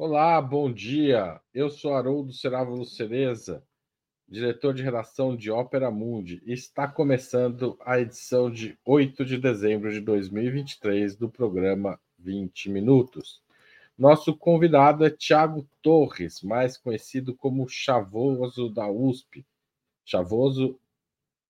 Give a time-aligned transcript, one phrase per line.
[0.00, 1.40] Olá, bom dia.
[1.52, 3.66] Eu sou Haroldo Cerávulo Cereza,
[4.28, 9.92] diretor de redação de Ópera Mundi, e está começando a edição de 8 de dezembro
[9.92, 13.42] de 2023 do programa 20 Minutos.
[13.98, 19.44] Nosso convidado é Tiago Torres, mais conhecido como Chavoso da USP.
[20.04, 20.78] Chavoso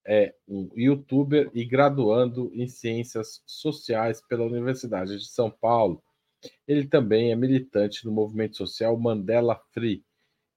[0.07, 6.03] é um youtuber e graduando em Ciências Sociais pela Universidade de São Paulo
[6.66, 10.05] ele também é militante do movimento social Mandela Free.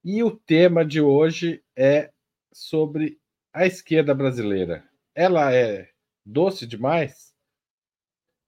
[0.04, 2.12] E o tema de hoje é
[2.52, 3.20] sobre
[3.54, 4.84] a esquerda brasileira.
[5.14, 5.90] Ela é
[6.26, 7.34] doce demais?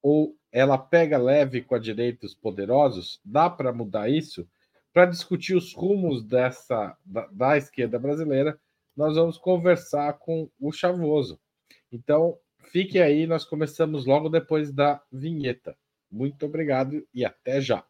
[0.01, 3.19] Ou ela pega leve com a direita dos poderosos?
[3.23, 4.47] Dá para mudar isso?
[4.91, 8.59] Para discutir os rumos dessa da, da esquerda brasileira,
[8.95, 11.39] nós vamos conversar com o Chavoso.
[11.91, 12.37] Então,
[12.71, 15.75] fique aí, nós começamos logo depois da vinheta.
[16.13, 17.83] Muito obrigado e até já.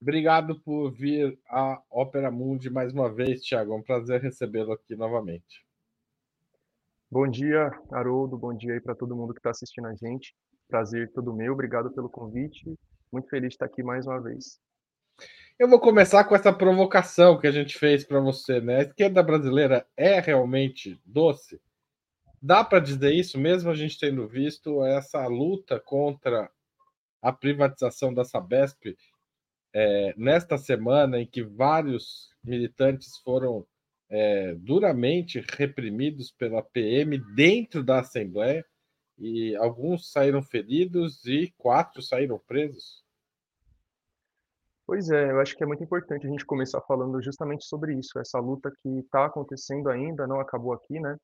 [0.00, 3.72] Obrigado por vir à Ópera Mundi mais uma vez, Tiago.
[3.72, 5.63] É um prazer recebê-lo aqui novamente.
[7.14, 8.36] Bom dia, Haroldo.
[8.36, 10.34] Bom dia aí para todo mundo que está assistindo a gente.
[10.66, 12.76] Prazer todo meu, obrigado pelo convite.
[13.12, 14.58] Muito feliz de estar aqui mais uma vez.
[15.56, 18.78] Eu vou começar com essa provocação que a gente fez para você, né?
[18.78, 21.60] A esquerda brasileira é realmente doce?
[22.42, 26.50] Dá para dizer isso, mesmo a gente tendo visto essa luta contra
[27.22, 28.96] a privatização da Sabesp
[29.72, 33.64] é, nesta semana, em que vários militantes foram
[34.14, 38.64] é, duramente reprimidos pela PM dentro da Assembleia
[39.18, 43.02] e alguns saíram feridos e quatro saíram presos.
[44.86, 48.16] Pois é, eu acho que é muito importante a gente começar falando justamente sobre isso,
[48.20, 51.16] essa luta que está acontecendo ainda, não acabou aqui, né,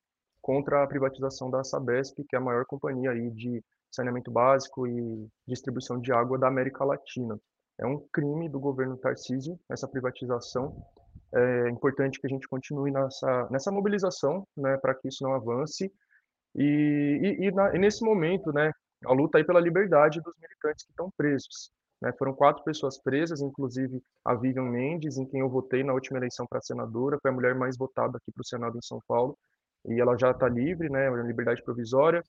[0.43, 5.29] contra a privatização da Sabesp, que é a maior companhia aí de saneamento básico e
[5.47, 7.39] distribuição de água da América Latina.
[7.79, 10.85] É um crime do governo Tarcísio essa privatização.
[11.33, 15.93] É importante que a gente continue nessa, nessa mobilização, né, para que isso não avance
[16.55, 18.73] e, e, e, na, e, nesse momento, né,
[19.05, 21.71] a luta aí pela liberdade dos militantes que estão presos.
[22.03, 22.13] Né?
[22.19, 26.47] Foram quatro pessoas presas, inclusive a Vivian Mendes, em quem eu votei na última eleição
[26.49, 29.37] para senadora, foi a mulher mais votada aqui para o Senado em São Paulo,
[29.87, 32.23] e ela já está livre, né, liberdade provisória,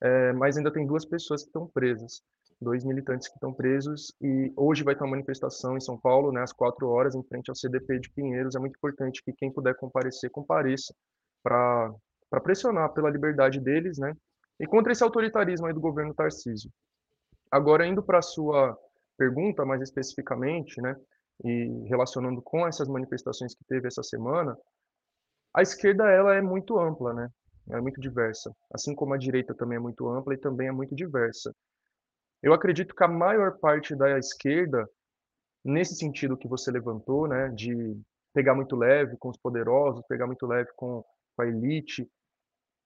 [0.00, 2.22] é, mas ainda tem duas pessoas que estão presas,
[2.62, 6.42] dois militantes que estão presos, e hoje vai ter uma manifestação em São Paulo, né,
[6.42, 8.54] às quatro horas, em frente ao CDP de Pinheiros.
[8.54, 10.94] É muito importante que quem puder comparecer, compareça
[11.42, 11.92] para
[12.42, 14.14] pressionar pela liberdade deles, né?
[14.60, 16.70] E contra esse autoritarismo aí do governo Tarcísio.
[17.50, 18.78] Agora, indo para a sua
[19.18, 20.96] pergunta mais especificamente, né?
[21.44, 24.56] E relacionando com essas manifestações que teve essa semana,
[25.52, 27.28] a esquerda ela é muito ampla, né?
[27.70, 30.94] É muito diversa, assim como a direita também é muito ampla e também é muito
[30.94, 31.54] diversa.
[32.42, 34.88] Eu acredito que a maior parte da esquerda,
[35.64, 37.96] nesse sentido que você levantou, né, de
[38.34, 41.04] pegar muito leve com os poderosos, pegar muito leve com
[41.38, 42.08] a elite,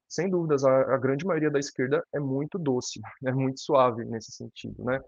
[0.09, 4.33] sem dúvidas, a, a, grande maioria da esquerda é muito doce, é muito suave nesse
[4.33, 5.01] sentido, né?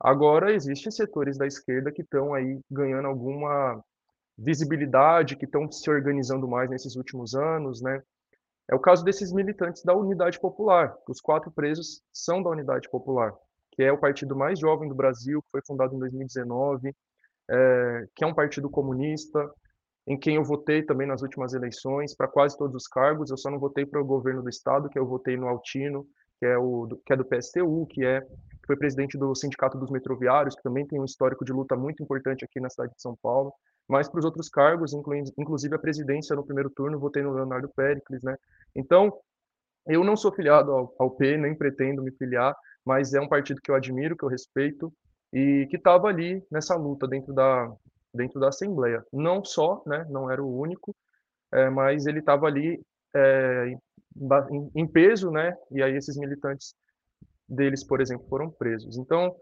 [0.00, 3.82] Agora, existem setores da esquerda que estão aí ganhando alguma
[4.36, 8.02] visibilidade, que estão se organizando mais nesses últimos anos, né?
[8.68, 10.96] É o caso desses militantes da Unidade Popular.
[11.08, 13.32] Os quatro presos são da Unidade Popular,
[13.72, 16.94] que é o partido mais jovem do Brasil, que foi fundado em 2019,
[17.50, 19.50] é, que é um partido comunista,
[20.06, 23.30] em quem eu votei também nas últimas eleições, para quase todos os cargos.
[23.30, 26.06] Eu só não votei para o governo do estado, que eu votei no Altino,
[26.38, 29.90] que é, o, que é do PSTU, que é que foi presidente do Sindicato dos
[29.90, 33.16] Metroviários, que também tem um histórico de luta muito importante aqui na cidade de São
[33.20, 33.52] Paulo.
[33.88, 34.92] Mas para os outros cargos,
[35.36, 38.36] inclusive a presidência no primeiro turno, votei no Leonardo Pericles, né?
[38.74, 39.12] Então,
[39.86, 42.54] eu não sou filiado ao, ao P, nem pretendo me filiar,
[42.84, 44.92] mas é um partido que eu admiro, que eu respeito
[45.32, 47.72] e que estava ali nessa luta dentro da,
[48.12, 49.04] dentro da Assembleia.
[49.12, 50.94] Não só, né, não era o único,
[51.52, 52.80] é, mas ele estava ali
[53.14, 53.74] é,
[54.50, 56.74] em, em, peso, né, e aí esses militantes
[57.48, 58.96] deles, por exemplo, foram presos.
[58.96, 59.34] Então,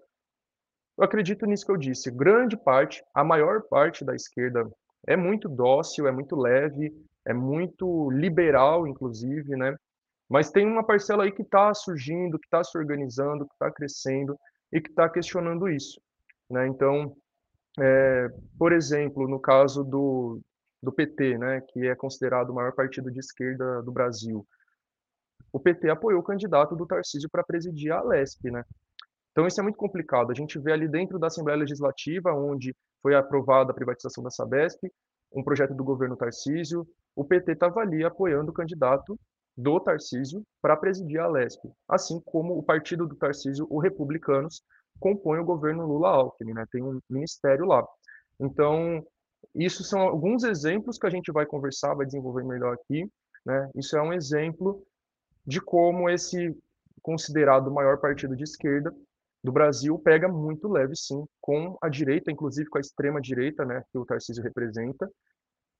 [0.98, 2.10] eu acredito nisso que eu disse.
[2.10, 4.68] Grande parte, a maior parte da esquerda
[5.06, 6.92] é muito dócil, é muito leve,
[7.26, 9.74] é muito liberal, inclusive, né?
[10.30, 14.38] Mas tem uma parcela aí que está surgindo, que está se organizando, que está crescendo
[14.72, 16.00] e que está questionando isso,
[16.48, 16.68] né?
[16.68, 17.16] Então,
[17.80, 20.40] é, por exemplo, no caso do,
[20.80, 24.46] do PT, né, que é considerado o maior partido de esquerda do Brasil,
[25.52, 28.64] o PT apoiou o candidato do Tarcísio para presidir a Alesp, né?
[29.32, 30.30] Então isso é muito complicado.
[30.30, 34.80] A gente vê ali dentro da Assembleia Legislativa, onde foi aprovada a privatização da Sabesp,
[35.32, 36.86] um projeto do governo Tarcísio,
[37.16, 39.18] o PT estava ali apoiando o candidato
[39.56, 44.62] do Tarcísio para presidir a Lesp, assim como o partido do Tarcísio, o Republicanos,
[44.98, 46.64] compõe o governo Lula-Alckmin, né?
[46.70, 47.86] tem um ministério lá.
[48.38, 49.04] Então,
[49.54, 53.10] isso são alguns exemplos que a gente vai conversar, vai desenvolver melhor aqui.
[53.44, 53.70] Né?
[53.74, 54.82] Isso é um exemplo
[55.46, 56.56] de como esse
[57.02, 58.94] considerado maior partido de esquerda
[59.42, 63.82] do Brasil pega muito leve, sim, com a direita, inclusive com a extrema direita, né,
[63.90, 65.10] que o Tarcísio representa.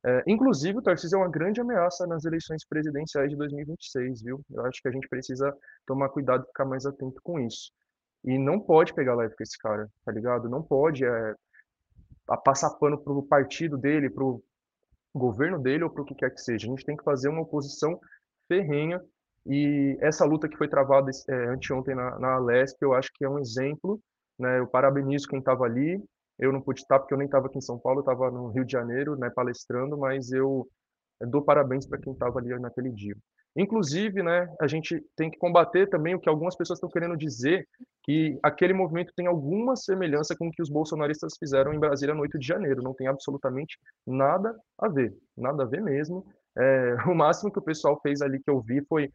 [0.05, 4.41] É, inclusive, o Tarcísio é uma grande ameaça nas eleições presidenciais de 2026, viu?
[4.51, 5.55] Eu acho que a gente precisa
[5.87, 7.71] tomar cuidado e ficar mais atento com isso.
[8.25, 10.49] E não pode pegar leve com esse cara, tá ligado?
[10.49, 11.35] Não pode é,
[12.45, 14.43] passar pano pro partido dele, pro
[15.15, 16.67] governo dele ou pro que quer que seja.
[16.67, 17.99] A gente tem que fazer uma oposição
[18.49, 19.01] ferrenha
[19.47, 22.39] e essa luta que foi travada é, anteontem na, na
[22.81, 24.01] eu acho que é um exemplo.
[24.39, 24.59] Né?
[24.59, 26.03] Eu parabenizo quem estava ali.
[26.41, 28.49] Eu não pude estar porque eu nem estava aqui em São Paulo, eu estava no
[28.49, 30.67] Rio de Janeiro, né, palestrando, mas eu
[31.21, 33.15] dou parabéns para quem estava ali naquele dia.
[33.57, 37.67] Inclusive, né, a gente tem que combater também o que algumas pessoas estão querendo dizer,
[38.05, 42.23] que aquele movimento tem alguma semelhança com o que os bolsonaristas fizeram em Brasília no
[42.23, 42.83] 8 de janeiro.
[42.83, 43.77] Não tem absolutamente
[44.07, 46.25] nada a ver, nada a ver mesmo.
[46.57, 49.11] É, o máximo que o pessoal fez ali que eu vi foi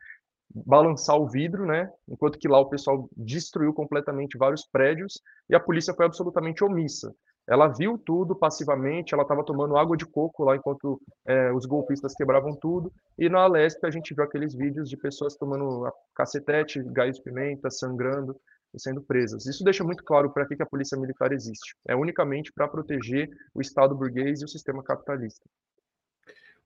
[0.55, 1.91] balançar o vidro, né?
[2.07, 7.13] Enquanto que lá o pessoal destruiu completamente vários prédios e a polícia foi absolutamente omissa.
[7.47, 12.15] Ela viu tudo passivamente, ela estava tomando água de coco lá enquanto é, os golpistas
[12.15, 12.91] quebravam tudo.
[13.19, 17.69] E na Alesp a gente viu aqueles vídeos de pessoas tomando cacetete, gás de pimenta,
[17.69, 18.35] sangrando
[18.73, 19.45] e sendo presas.
[19.45, 21.75] Isso deixa muito claro para que a polícia militar existe.
[21.87, 25.47] É unicamente para proteger o Estado burguês e o sistema capitalista.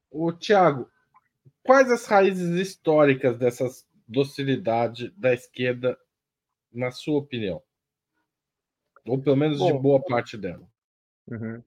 [0.09, 0.87] O Tiago,
[1.69, 3.63] quais as raízes históricas dessa
[4.07, 5.95] docilidade da esquerda,
[6.73, 7.61] na sua opinião?
[9.05, 10.67] Ou pelo menos Bom, de boa parte dela.
[11.27, 11.61] Uhum.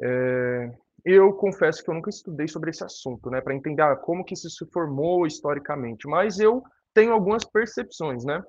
[0.00, 0.72] É,
[1.04, 4.34] eu confesso que eu nunca estudei sobre esse assunto, né, para entender ah, como que
[4.34, 6.60] isso se formou historicamente, mas eu
[6.92, 8.42] tenho algumas percepções, né?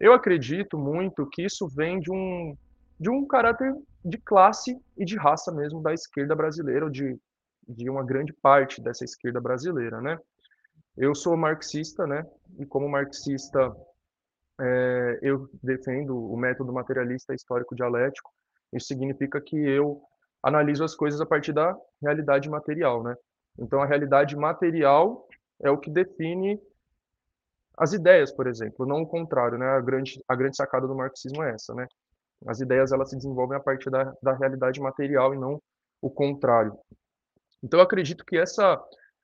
[0.00, 2.56] Eu acredito muito que isso vem de um
[2.98, 3.72] de um caráter
[4.04, 7.16] de classe e de raça mesmo da esquerda brasileira, ou de
[7.68, 10.18] de uma grande parte dessa esquerda brasileira, né?
[10.96, 12.26] Eu sou marxista, né?
[12.58, 13.74] E como marxista,
[14.60, 18.32] é, eu defendo o método materialista histórico dialético.
[18.72, 20.02] Isso significa que eu
[20.42, 23.14] analiso as coisas a partir da realidade material, né?
[23.58, 25.26] Então, a realidade material
[25.60, 26.60] é o que define
[27.76, 29.66] as ideias, por exemplo, não o contrário, né?
[29.66, 31.86] A grande, a grande sacada do marxismo é essa, né?
[32.46, 35.60] As ideias elas se desenvolvem a partir da, da realidade material e não
[36.00, 36.76] o contrário.
[37.62, 38.80] Então, eu acredito que essa,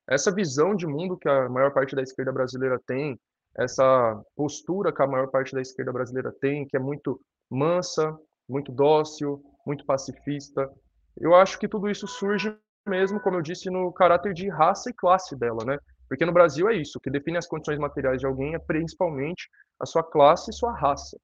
[0.08, 3.18] essa visão de mundo que a maior parte da esquerda brasileira tem,
[3.56, 7.20] essa postura que a maior parte da esquerda brasileira tem, que é muito
[7.50, 8.16] mansa,
[8.48, 10.68] muito dócil, muito pacifista,
[11.16, 14.94] eu acho que tudo isso surge mesmo, como eu disse, no caráter de raça e
[14.94, 15.78] classe dela, né?
[16.08, 19.48] Porque no Brasil é isso, o que define as condições materiais de alguém é principalmente
[19.80, 21.18] a sua classe e sua raça.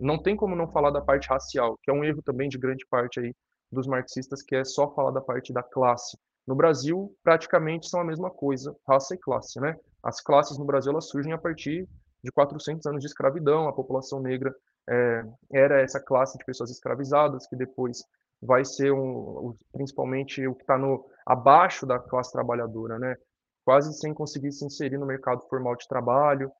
[0.00, 2.86] Não tem como não falar da parte racial, que é um erro também de grande
[2.88, 3.34] parte aí
[3.70, 6.16] dos marxistas, que é só falar da parte da classe.
[6.46, 9.76] No Brasil, praticamente são a mesma coisa, raça e classe, né?
[10.02, 11.88] As classes no Brasil elas surgem a partir
[12.22, 14.54] de 400 anos de escravidão, a população negra
[14.88, 18.02] é, era essa classe de pessoas escravizadas, que depois
[18.40, 20.76] vai ser um, principalmente o que está
[21.24, 23.16] abaixo da classe trabalhadora, né?
[23.64, 26.50] Quase sem conseguir se inserir no mercado formal de trabalho,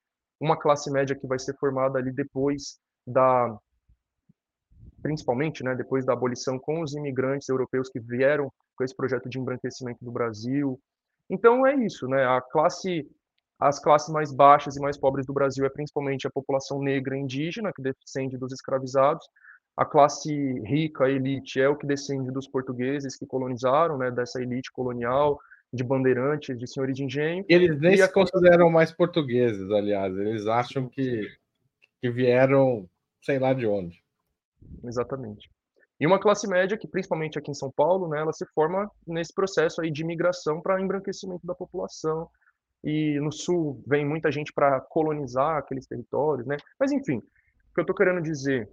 [0.41, 3.57] uma classe média que vai ser formada ali depois da
[5.03, 9.39] principalmente, né, depois da abolição com os imigrantes europeus que vieram com esse projeto de
[9.39, 10.81] embranquecimento do Brasil.
[11.29, 12.25] Então é isso, né?
[12.25, 13.07] A classe
[13.63, 17.21] as classes mais baixas e mais pobres do Brasil é principalmente a população negra e
[17.21, 19.25] indígena, que descende dos escravizados.
[19.77, 20.33] A classe
[20.65, 25.39] rica, a elite, é o que descende dos portugueses que colonizaram, né, dessa elite colonial,
[25.73, 27.45] de bandeirantes, de senhores de engenho.
[27.49, 28.09] Eles nem e se a...
[28.09, 30.15] consideram mais portugueses, aliás.
[30.19, 31.27] Eles acham que,
[32.01, 32.89] que vieram,
[33.23, 34.02] sei lá de onde.
[34.85, 35.51] Exatamente.
[36.01, 39.33] E uma classe média que, principalmente aqui em São Paulo, né, ela se forma nesse
[39.33, 42.29] processo aí de migração para embranquecimento da população.
[42.83, 46.57] E no sul vem muita gente para colonizar aqueles territórios, né?
[46.81, 48.69] Mas enfim, o que eu estou querendo dizer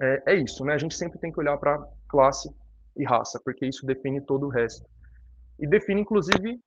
[0.00, 0.74] é, é, isso, né?
[0.74, 2.48] A gente sempre tem que olhar para classe
[2.96, 4.88] e raça, porque isso define todo o resto.
[5.58, 6.60] E define, inclusive,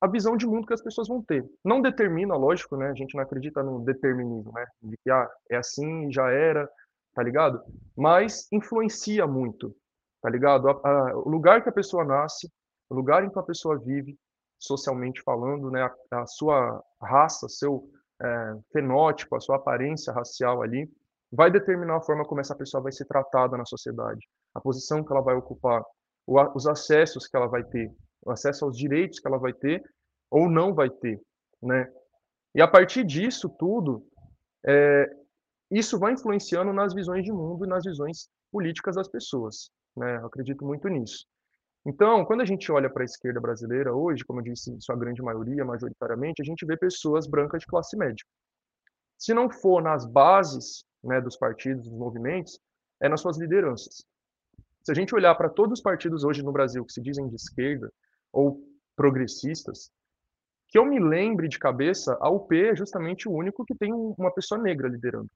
[0.00, 1.44] a visão de mundo que as pessoas vão ter.
[1.64, 2.90] Não determina, lógico, né?
[2.90, 4.64] A gente não acredita no determinismo, né?
[4.80, 6.68] De que ah, é assim, já era,
[7.16, 7.62] tá ligado?
[7.96, 9.74] Mas influencia muito,
[10.20, 10.68] tá ligado?
[10.68, 12.46] A, a, o lugar que a pessoa nasce,
[12.90, 14.14] o lugar em que a pessoa vive,
[14.58, 15.82] socialmente falando, né?
[16.12, 17.88] A, a sua raça, seu
[18.22, 20.86] é, fenótipo, a sua aparência racial ali,
[21.32, 24.20] vai determinar a forma como essa pessoa vai ser tratada na sociedade,
[24.54, 25.82] a posição que ela vai ocupar,
[26.26, 27.90] os acessos que ela vai ter,
[28.24, 29.82] o acesso aos direitos que ela vai ter
[30.30, 31.18] ou não vai ter,
[31.62, 31.90] né?
[32.54, 34.06] E a partir disso tudo,
[34.66, 35.06] é,
[35.70, 40.16] isso vai influenciando nas visões de mundo e nas visões políticas das pessoas, né?
[40.18, 41.26] Eu acredito muito nisso.
[41.84, 45.22] Então, quando a gente olha para a esquerda brasileira hoje, como eu disse, sua grande
[45.22, 48.24] maioria, majoritariamente, a gente vê pessoas brancas de classe média.
[49.16, 52.58] Se não for nas bases né, dos partidos, dos movimentos,
[53.00, 54.04] é nas suas lideranças.
[54.82, 57.36] Se a gente olhar para todos os partidos hoje no Brasil que se dizem de
[57.36, 57.92] esquerda
[58.32, 58.60] ou
[58.96, 59.90] progressistas,
[60.68, 64.32] que eu me lembre de cabeça, a UP é justamente o único que tem uma
[64.32, 65.30] pessoa negra liderando,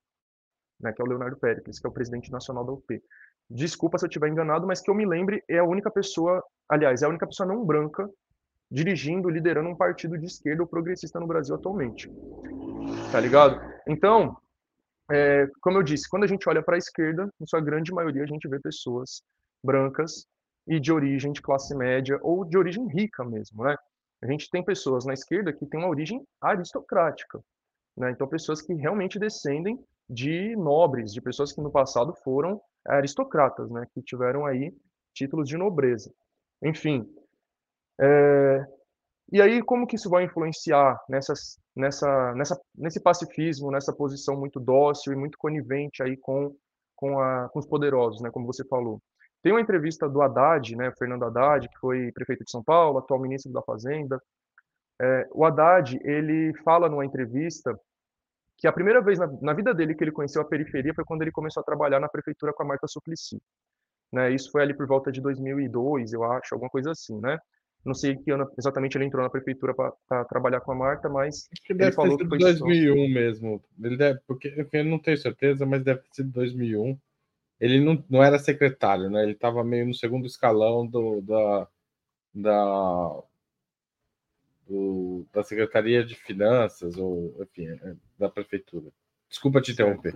[0.81, 3.03] né, que é o Leonardo Péricles, que é o presidente nacional da UP.
[3.49, 7.03] Desculpa se eu estiver enganado, mas que eu me lembre, é a única pessoa, aliás,
[7.03, 8.09] é a única pessoa não branca
[8.71, 12.09] dirigindo, liderando um partido de esquerda ou progressista no Brasil atualmente.
[13.11, 13.61] Tá ligado?
[13.89, 14.37] Então,
[15.11, 18.23] é, como eu disse, quando a gente olha para a esquerda, em sua grande maioria
[18.23, 19.23] a gente vê pessoas
[19.63, 20.27] brancas
[20.69, 23.77] e de origem de classe média ou de origem rica mesmo, né?
[24.23, 27.41] A gente tem pessoas na esquerda que têm uma origem aristocrática,
[27.97, 28.13] né?
[28.13, 33.87] Então pessoas que realmente descendem de nobres, de pessoas que no passado foram aristocratas, né,
[33.95, 34.75] que tiveram aí
[35.15, 36.13] títulos de nobreza.
[36.61, 37.09] Enfim,
[38.01, 38.67] é,
[39.33, 44.59] e aí como que isso vai influenciar nessas, nessa, nessa, nesse pacifismo, nessa posição muito
[44.59, 46.57] dócil e muito conivente aí com,
[46.97, 49.01] com, a, com os poderosos, né, como você falou.
[49.43, 53.21] Tem uma entrevista do Haddad, né, Fernando Haddad, que foi prefeito de São Paulo, atual
[53.21, 54.21] ministro da Fazenda.
[55.01, 57.79] É, o Haddad, ele fala numa entrevista
[58.61, 61.23] que a primeira vez na, na, vida dele que ele conheceu a periferia foi quando
[61.23, 63.41] ele começou a trabalhar na prefeitura com a Marta Suplicy.
[64.13, 64.33] Né?
[64.35, 67.39] Isso foi ali por volta de 2002, eu acho, alguma coisa assim, né?
[67.83, 71.49] Não sei que ano exatamente ele entrou na prefeitura para trabalhar com a Marta, mas
[71.65, 73.15] que deve ele falou ter sido que foi 2001 só...
[73.15, 73.65] mesmo.
[73.83, 76.99] Ele deve, porque eu não tenho certeza, mas deve ter sido 2001.
[77.59, 79.23] Ele não, não era secretário, né?
[79.23, 81.69] Ele estava meio no segundo escalão do, da,
[82.35, 83.23] da
[85.33, 88.91] da Secretaria de Finanças, ou enfim, é, da Prefeitura.
[89.29, 90.13] Desculpa te interromper.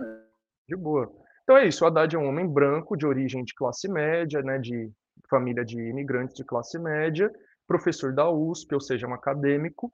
[0.67, 1.11] De boa.
[1.43, 4.57] Então é isso, o Haddad é um homem branco, de origem de classe média, né,
[4.57, 4.91] de
[5.29, 7.31] família de imigrantes de classe média,
[7.67, 9.91] professor da USP, ou seja, um acadêmico,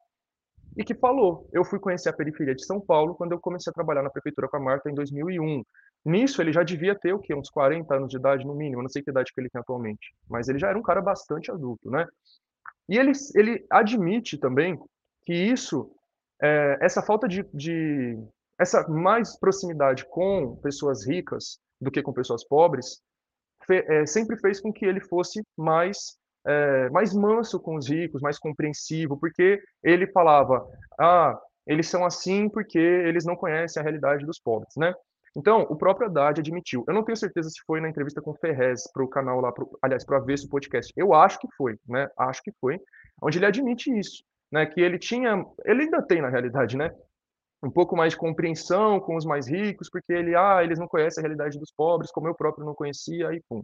[0.77, 3.73] e que falou: Eu fui conhecer a periferia de São Paulo quando eu comecei a
[3.73, 5.63] trabalhar na prefeitura com a Marta em 2001.
[6.05, 7.35] Nisso, ele já devia ter o quê?
[7.35, 9.59] Uns 40 anos de idade, no mínimo, eu não sei que idade que ele tem
[9.59, 12.07] atualmente, mas ele já era um cara bastante adulto, né?
[12.91, 14.77] E ele, ele admite também
[15.23, 15.89] que isso,
[16.41, 18.21] é, essa falta de, de,
[18.59, 23.01] essa mais proximidade com pessoas ricas do que com pessoas pobres,
[23.65, 28.21] fe, é, sempre fez com que ele fosse mais é, mais manso com os ricos,
[28.21, 30.67] mais compreensivo, porque ele falava,
[30.99, 34.93] ah, eles são assim porque eles não conhecem a realidade dos pobres, né?
[35.35, 36.83] Então, o próprio Haddad admitiu.
[36.87, 39.51] Eu não tenho certeza se foi na entrevista com o Ferrez para o canal lá,
[39.51, 40.91] pro, aliás, para esse podcast.
[40.95, 42.09] Eu acho que foi, né?
[42.17, 42.79] Acho que foi,
[43.21, 44.65] onde ele admite isso, né?
[44.65, 46.93] Que ele tinha, ele ainda tem na realidade, né?
[47.63, 51.21] Um pouco mais de compreensão com os mais ricos, porque ele, ah, eles não conhecem
[51.21, 53.63] a realidade dos pobres, como eu próprio não conhecia, aí pum.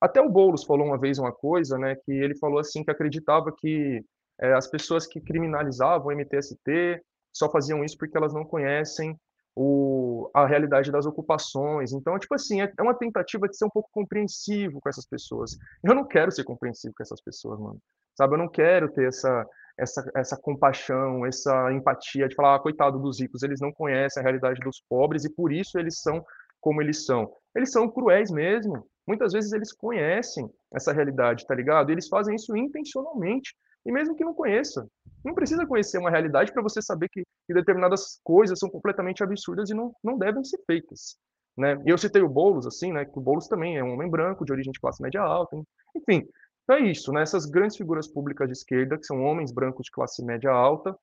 [0.00, 1.96] Até o Boulos falou uma vez uma coisa, né?
[1.96, 4.02] Que ele falou assim que acreditava que
[4.40, 7.02] é, as pessoas que criminalizavam o MTST
[7.32, 9.14] só faziam isso porque elas não conhecem
[9.60, 11.92] o, a realidade das ocupações.
[11.92, 15.58] Então, tipo assim, é, é uma tentativa de ser um pouco compreensivo com essas pessoas.
[15.82, 17.80] Eu não quero ser compreensivo com essas pessoas, mano.
[18.16, 19.44] Sabe, eu não quero ter essa,
[19.76, 24.24] essa, essa compaixão, essa empatia de falar, ah, coitado dos ricos, eles não conhecem a
[24.24, 26.24] realidade dos pobres e por isso eles são
[26.60, 27.28] como eles são.
[27.54, 28.86] Eles são cruéis mesmo.
[29.08, 31.90] Muitas vezes eles conhecem essa realidade, tá ligado?
[31.90, 33.56] E eles fazem isso intencionalmente.
[33.84, 34.86] E mesmo que não conheça,
[35.24, 39.70] não precisa conhecer uma realidade para você saber que, que, determinadas coisas são completamente absurdas
[39.70, 41.16] e não, não devem ser feitas.
[41.56, 41.80] Né?
[41.84, 44.44] E eu citei o Boulos, assim, né, que o Boulos também é um homem branco,
[44.44, 45.56] de origem de classe média alta,
[45.96, 46.26] enfim.
[46.62, 47.22] Então é isso, né?
[47.22, 50.96] essas grandes figuras públicas de esquerda, que são homens brancos de classe média alta,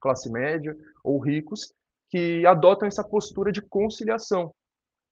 [0.00, 0.74] classe média
[1.04, 1.72] ou ricos,
[2.10, 4.52] que adotam essa postura de conciliação,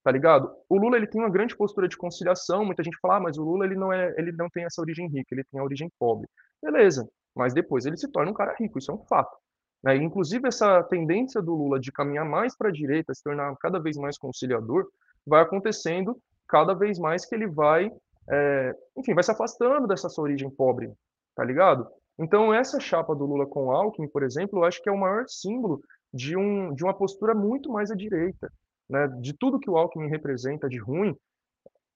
[0.03, 0.51] tá ligado?
[0.67, 3.43] O Lula ele tem uma grande postura de conciliação, muita gente fala, ah, mas o
[3.43, 6.27] Lula ele não é, ele não tem essa origem rica, ele tem a origem pobre.
[6.61, 7.07] Beleza,
[7.39, 9.33] mas depois ele se torna um cara rico, isso é um fato.
[9.81, 9.95] Né?
[9.95, 13.95] Inclusive, essa tendência do Lula de caminhar mais para a direita, se tornar cada vez
[13.95, 14.85] mais conciliador,
[15.25, 16.17] vai acontecendo
[16.49, 17.89] cada vez mais que ele vai,
[18.29, 20.91] é, enfim, vai se afastando dessa sua origem pobre,
[21.33, 21.87] tá ligado?
[22.19, 24.99] Então, essa chapa do Lula com o Alckmin, por exemplo, eu acho que é o
[24.99, 25.79] maior símbolo
[26.13, 28.51] de, um, de uma postura muito mais à direita.
[28.89, 29.07] Né?
[29.21, 31.15] De tudo que o Alckmin representa de ruim,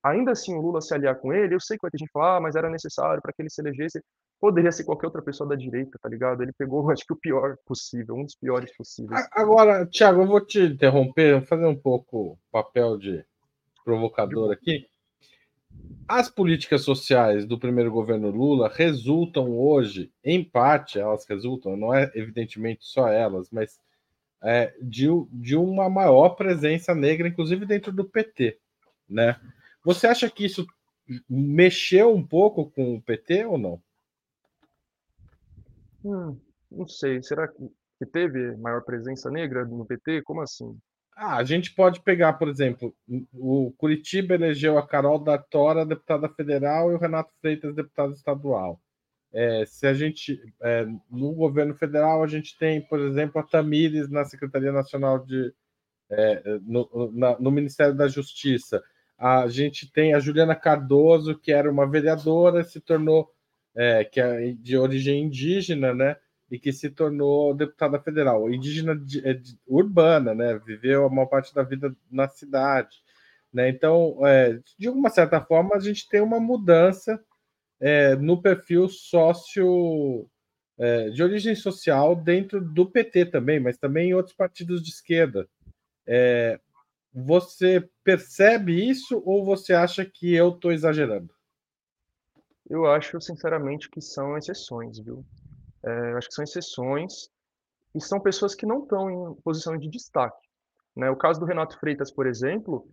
[0.02, 2.38] ainda assim o Lula se aliar com ele, eu sei que vai ter gente falar,
[2.38, 4.02] ah, mas era necessário para que ele se elegesse.
[4.44, 6.44] Poderia ser qualquer outra pessoa da direita, tá ligado?
[6.44, 9.26] Ele pegou, acho que o pior possível, um dos piores possíveis.
[9.32, 13.24] Agora, Thiago, eu vou te interromper, vou fazer um pouco papel de
[13.86, 14.86] provocador aqui.
[16.06, 22.12] As políticas sociais do primeiro governo Lula resultam hoje, em parte, elas resultam, não é
[22.14, 23.80] evidentemente só elas, mas
[24.44, 28.60] é, de, de uma maior presença negra, inclusive dentro do PT,
[29.08, 29.40] né?
[29.86, 30.68] Você acha que isso
[31.30, 33.82] mexeu um pouco com o PT ou não?
[36.04, 36.40] Hum,
[36.72, 37.22] não sei.
[37.22, 40.24] Será que, teve maior presença negra no PT?
[40.24, 40.78] Como assim?
[41.16, 42.94] Ah, a gente pode pegar, por exemplo,
[43.32, 48.82] o Curitiba elegeu a Carol da Tora deputada federal e o Renato Freitas deputado estadual.
[49.32, 54.10] É, se a gente é, no governo federal a gente tem, por exemplo, a Tamires
[54.10, 55.54] na Secretaria Nacional de
[56.10, 58.84] é, no, na, no Ministério da Justiça.
[59.18, 63.33] A gente tem a Juliana Cardoso, que era uma vereadora, se tornou
[63.76, 66.18] é, que é de origem indígena, né?
[66.54, 70.62] e que se tornou deputada federal, indígena de, é, de, urbana, né?
[70.64, 72.96] Viveu a maior parte da vida na cidade,
[73.52, 73.70] né?
[73.70, 77.20] Então, é, de uma certa forma, a gente tem uma mudança
[77.80, 80.30] é, no perfil sócio
[80.78, 85.50] é, de origem social dentro do PT também, mas também em outros partidos de esquerda.
[86.06, 86.60] É,
[87.12, 91.33] você percebe isso ou você acha que eu estou exagerando?
[92.70, 95.26] Eu acho, sinceramente, que são exceções, viu?
[95.84, 97.30] É, acho que são exceções
[97.94, 100.48] e são pessoas que não estão em posição de destaque.
[100.96, 101.10] Né?
[101.10, 102.88] O caso do Renato Freitas, por exemplo,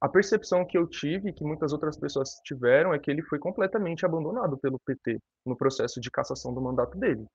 [0.00, 4.04] a percepção que eu tive, que muitas outras pessoas tiveram, é que ele foi completamente
[4.04, 7.26] abandonado pelo PT no processo de cassação do mandato dele.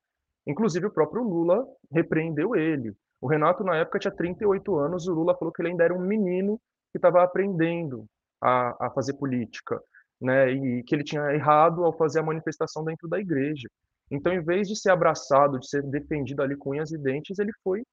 [0.47, 2.95] Inclusive, o próprio Lula repreendeu ele.
[3.21, 5.99] O Renato, na época, tinha 38 anos, o Lula falou que ele ainda era um
[5.99, 6.59] menino
[6.91, 8.05] que estava aprendendo
[8.41, 9.81] a, a fazer política,
[10.21, 10.51] né?
[10.51, 13.67] e que ele tinha errado ao fazer a manifestação dentro da igreja.
[14.11, 17.51] Então, em vez de ser abraçado, de ser defendido ali com unhas e dentes, ele
[17.63, 17.83] foi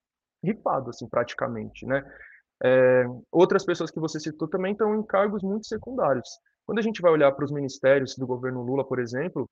[0.43, 2.03] ripado, assim, praticamente, né?
[2.63, 6.29] É, outras pessoas que você citou também estão em cargos muito secundários.
[6.65, 9.49] Quando a gente vai olhar para os ministérios do governo Lula, por exemplo,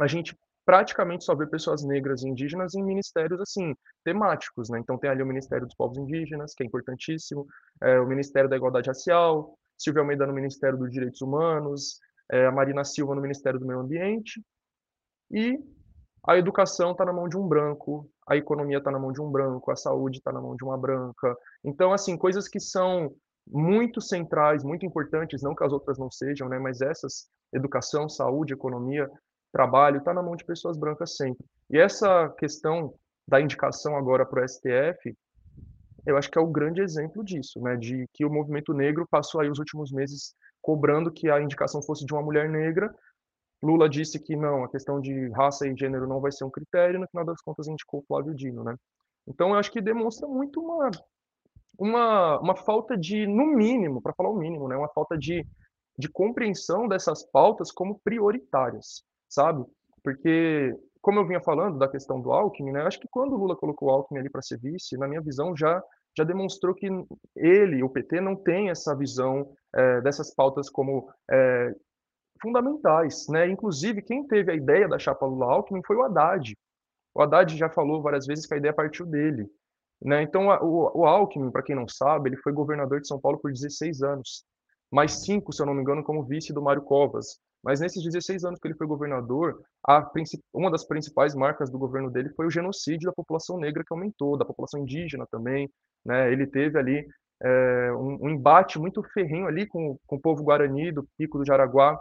[0.00, 4.78] a gente praticamente só vê pessoas negras e indígenas em ministérios assim temáticos, né?
[4.78, 7.46] Então tem ali o Ministério dos Povos Indígenas, que é importantíssimo,
[7.82, 11.98] é, o Ministério da Igualdade Racial, Silvia Almeida no Ministério dos Direitos Humanos,
[12.30, 14.44] é, a Marina Silva no Ministério do Meio Ambiente
[15.30, 15.58] e
[16.26, 19.30] a educação está na mão de um branco, a economia está na mão de um
[19.30, 21.34] branco, a saúde está na mão de uma branca.
[21.64, 23.10] Então, assim, coisas que são
[23.46, 28.52] muito centrais, muito importantes, não que as outras não sejam, né, mas essas, educação, saúde,
[28.52, 29.10] economia,
[29.50, 31.44] trabalho, está na mão de pessoas brancas sempre.
[31.70, 32.92] E essa questão
[33.26, 35.16] da indicação agora para o STF,
[36.06, 39.40] eu acho que é o grande exemplo disso, né, de que o movimento negro passou
[39.40, 42.94] aí os últimos meses cobrando que a indicação fosse de uma mulher negra,
[43.62, 46.98] Lula disse que não, a questão de raça e gênero não vai ser um critério,
[46.98, 48.74] no final das contas indicou Flávio Dino, né?
[49.26, 50.90] Então eu acho que demonstra muito uma,
[51.78, 54.76] uma, uma falta de, no mínimo, para falar o mínimo, né?
[54.76, 55.46] Uma falta de,
[55.98, 59.64] de compreensão dessas pautas como prioritárias, sabe?
[60.02, 62.82] Porque, como eu vinha falando da questão do Alckmin, né?
[62.82, 65.56] Acho que quando o Lula colocou o Alckmin ali para ser vice, na minha visão
[65.56, 65.82] já
[66.16, 66.88] já demonstrou que
[67.36, 71.74] ele, o PT, não tem essa visão é, dessas pautas como é,
[72.42, 73.48] fundamentais, né?
[73.48, 76.56] Inclusive, quem teve a ideia da chapa Lula-Alckmin foi o Haddad.
[77.14, 79.48] O Haddad já falou várias vezes que a ideia partiu dele.
[80.02, 80.22] Né?
[80.22, 83.52] Então, o, o Alckmin, para quem não sabe, ele foi governador de São Paulo por
[83.52, 84.44] 16 anos.
[84.90, 87.38] Mais cinco, se eu não me engano, como vice do Mário Covas.
[87.62, 89.60] Mas nesses 16 anos que ele foi governador,
[90.52, 94.36] uma das principais marcas do governo dele foi o genocídio da população negra que aumentou,
[94.36, 95.70] da população indígena também.
[96.04, 96.32] Né?
[96.32, 97.06] Ele teve ali
[97.42, 101.44] é, um, um, embate muito ferrenho ali com, com o povo guarani do Pico do
[101.44, 101.98] Jaraguá,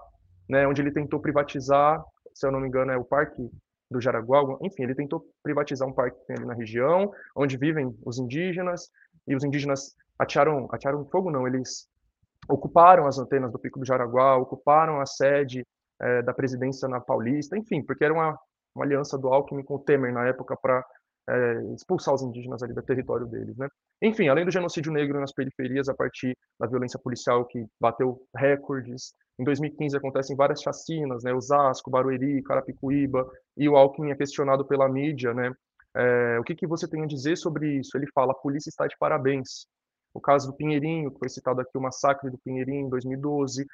[0.50, 3.50] né, onde ele tentou privatizar, se eu não me engano, é o Parque
[3.90, 7.96] do Jaraguá, enfim, ele tentou privatizar um parque que tem ali na região, onde vivem
[8.06, 8.90] os indígenas,
[9.28, 11.88] e os indígenas atearam, atearam fogo não, eles
[12.48, 15.66] ocuparam as antenas do Pico do Jaraguá, ocuparam a sede
[16.02, 18.38] é, da presidência na Paulista, enfim, porque era uma,
[18.76, 20.84] uma aliança do Alckmin com o Temer na época para
[21.30, 23.68] é, expulsar os indígenas ali do território deles, né?
[24.02, 29.14] Enfim, além do genocídio negro nas periferias a partir da violência policial que bateu recordes,
[29.38, 31.34] em 2015 acontecem várias chacinas, né?
[31.34, 35.52] Osasco, Barueri, Carapicuíba, e o Alckmin é questionado pela mídia, né?
[35.96, 37.98] É, o que, que você tem a dizer sobre isso?
[37.98, 39.68] Ele fala: a polícia está de parabéns.
[40.14, 43.66] O caso do Pinheirinho, que foi citado aqui, o massacre do Pinheirinho em 2012.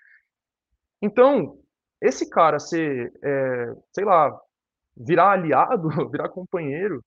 [1.02, 1.60] Então,
[2.02, 4.38] esse cara ser, é, sei lá,
[4.96, 7.04] virar aliado, virar companheiro,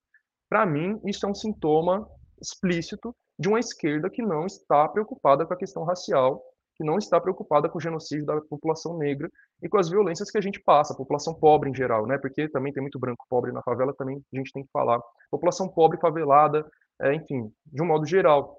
[0.49, 2.07] para mim, isso é um sintoma
[2.41, 6.43] explícito de uma esquerda que não está preocupada com a questão racial,
[6.75, 9.29] que não está preocupada com o genocídio da população negra
[9.61, 12.17] e com as violências que a gente passa, a população pobre em geral, né?
[12.17, 14.99] Porque também tem muito branco pobre na favela, também a gente tem que falar.
[15.29, 16.65] População pobre, favelada,
[17.01, 18.58] é, enfim, de um modo geral.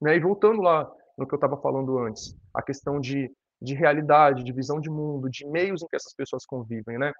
[0.00, 0.16] Né?
[0.16, 3.30] E voltando lá no que eu estava falando antes, a questão de,
[3.60, 7.12] de realidade, de visão de mundo, de meios em que essas pessoas convivem, né?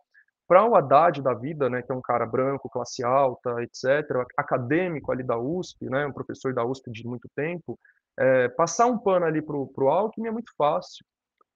[0.46, 5.12] Para o Haddad da vida, né, que é um cara branco, classe alta, etc., acadêmico
[5.12, 7.78] ali da USP, né, um professor da USP de muito tempo,
[8.18, 11.04] é, passar um pano ali para o Alckmin é muito fácil.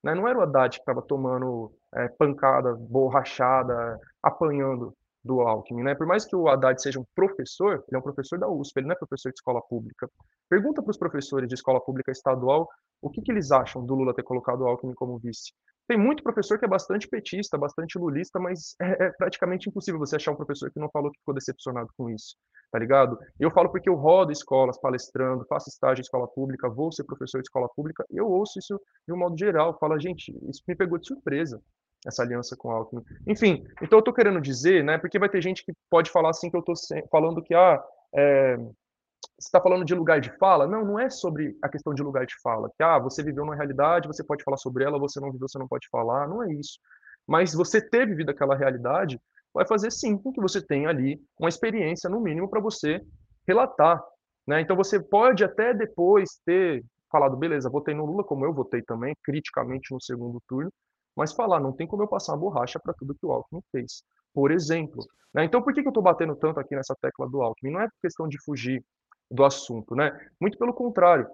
[0.04, 0.14] Né?
[0.14, 5.82] Não era o Haddad que estava tomando é, pancada, borrachada, apanhando do Alckmin.
[5.82, 5.94] Né?
[5.94, 8.86] Por mais que o Haddad seja um professor, ele é um professor da USP, ele
[8.86, 10.08] não é professor de escola pública.
[10.48, 12.68] Pergunta para os professores de escola pública estadual
[13.00, 15.52] o que, que eles acham do Lula ter colocado o Alckmin como vice.
[15.88, 20.16] Tem muito professor que é bastante petista, bastante lulista, mas é, é, praticamente impossível você
[20.16, 22.36] achar um professor que não falou que ficou decepcionado com isso,
[22.70, 23.18] tá ligado?
[23.38, 27.38] Eu falo porque eu rodo escolas palestrando, faço estágio em escola pública, vou ser professor
[27.38, 29.76] de escola pública, e eu ouço isso de um modo geral.
[29.78, 31.60] Fala, gente, isso me pegou de surpresa,
[32.06, 33.02] essa aliança com o Alckmin.
[33.26, 36.50] Enfim, então eu tô querendo dizer, né, porque vai ter gente que pode falar assim
[36.50, 36.72] que eu tô
[37.10, 37.82] falando que, ah,
[38.14, 40.66] é, você está falando de lugar de fala?
[40.66, 42.68] Não, não é sobre a questão de lugar de fala.
[42.76, 45.58] Que, ah, você viveu uma realidade, você pode falar sobre ela, você não viveu, você
[45.58, 46.28] não pode falar.
[46.28, 46.78] Não é isso.
[47.26, 49.20] Mas você ter vivido aquela realidade
[49.54, 53.00] vai fazer sim com que você tenha ali uma experiência, no mínimo, para você
[53.46, 54.02] relatar.
[54.46, 54.60] Né?
[54.60, 59.14] Então você pode até depois ter falado, beleza, votei no Lula, como eu votei também,
[59.22, 60.72] criticamente no segundo turno,
[61.16, 64.02] mas falar, não tem como eu passar a borracha para tudo que o Alckmin fez.
[64.34, 65.04] Por exemplo.
[65.34, 65.44] Né?
[65.44, 67.72] Então por que, que eu estou batendo tanto aqui nessa tecla do Alckmin?
[67.72, 68.82] Não é questão de fugir
[69.30, 70.12] do assunto, né?
[70.40, 71.26] Muito pelo contrário,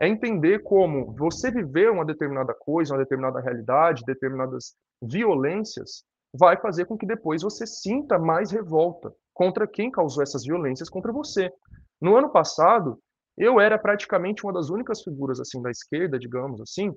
[0.00, 6.04] é entender como você viver uma determinada coisa, uma determinada realidade, determinadas violências,
[6.36, 11.12] vai fazer com que depois você sinta mais revolta contra quem causou essas violências contra
[11.12, 11.50] você.
[12.00, 12.98] No ano passado,
[13.36, 16.92] eu era praticamente uma das únicas figuras assim da esquerda, digamos assim,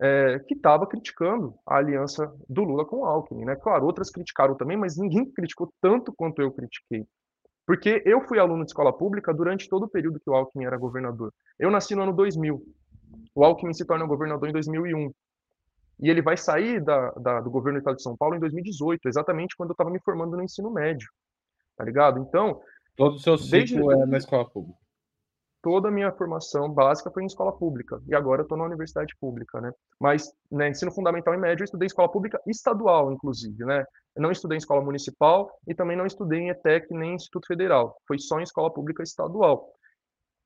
[0.00, 3.54] é, que estava criticando a aliança do Lula com o Alckmin, né?
[3.56, 7.06] Claro, outras criticaram também, mas ninguém criticou tanto quanto eu critiquei.
[7.66, 10.78] Porque eu fui aluno de escola pública durante todo o período que o Alckmin era
[10.78, 11.32] governador.
[11.58, 12.60] Eu nasci no ano 2000.
[13.34, 15.12] O Alckmin se torna governador em 2001.
[16.02, 19.06] E ele vai sair da, da, do governo do Estado de São Paulo em 2018,
[19.06, 21.08] exatamente quando eu estava me formando no ensino médio.
[21.76, 22.18] Tá ligado?
[22.20, 22.62] Então.
[22.96, 24.02] Todo o seu ciclo desde...
[24.02, 24.80] é na escola pública
[25.62, 29.14] toda a minha formação básica foi em escola pública e agora eu estou na universidade
[29.20, 29.72] pública, né?
[30.00, 33.84] Mas né, ensino fundamental e médio eu estudei em escola pública estadual, inclusive, né?
[34.16, 37.46] Eu não estudei em escola municipal e também não estudei em ETEC nem em Instituto
[37.46, 37.96] Federal.
[38.06, 39.68] Foi só em escola pública estadual.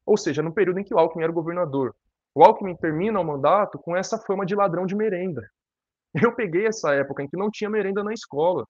[0.05, 1.95] Ou seja, no período em que o Alckmin era governador.
[2.35, 5.43] O Alckmin termina o mandato com essa fama de ladrão de merenda.
[6.23, 8.67] Eu peguei essa época em que não tinha merenda na escola.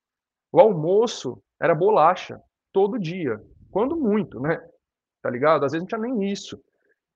[0.52, 2.40] O almoço era bolacha
[2.72, 4.60] todo dia, quando muito, né?
[5.24, 5.64] Tá ligado?
[5.64, 6.62] Às vezes não tinha nem isso.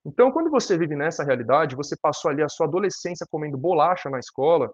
[0.02, 4.18] Então, quando você vive nessa realidade, você passou ali a sua adolescência comendo bolacha na
[4.18, 4.72] escola,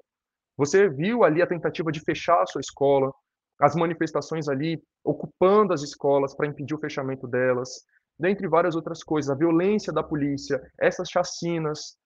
[0.57, 3.13] você viu ali a tentativa de fechar a sua escola,
[3.61, 7.71] as manifestações ali ocupando as escolas para impedir o fechamento delas,
[8.17, 11.97] dentre várias outras coisas, a violência da polícia, essas chacinas,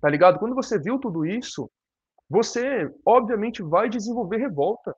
[0.00, 0.38] tá ligado?
[0.38, 1.70] Quando você viu tudo isso,
[2.30, 4.96] você obviamente vai desenvolver revolta.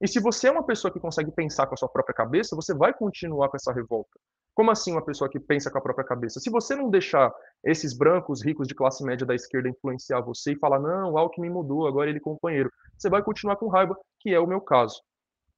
[0.00, 2.72] E se você é uma pessoa que consegue pensar com a sua própria cabeça, você
[2.72, 4.16] vai continuar com essa revolta.
[4.60, 6.38] Como assim uma pessoa que pensa com a própria cabeça?
[6.38, 7.32] Se você não deixar
[7.64, 11.48] esses brancos ricos de classe média da esquerda influenciar você e falar, não, o Alckmin
[11.48, 15.00] mudou, agora ele é companheiro, você vai continuar com raiva, que é o meu caso.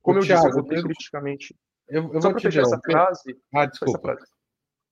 [0.01, 0.83] Como eu Thiago, disse, eu votei eu...
[0.85, 1.57] criticamente.
[1.89, 3.37] Eu, eu Só para fechar essa frase.
[3.53, 3.99] Ah, desculpa.
[3.99, 4.25] Frase,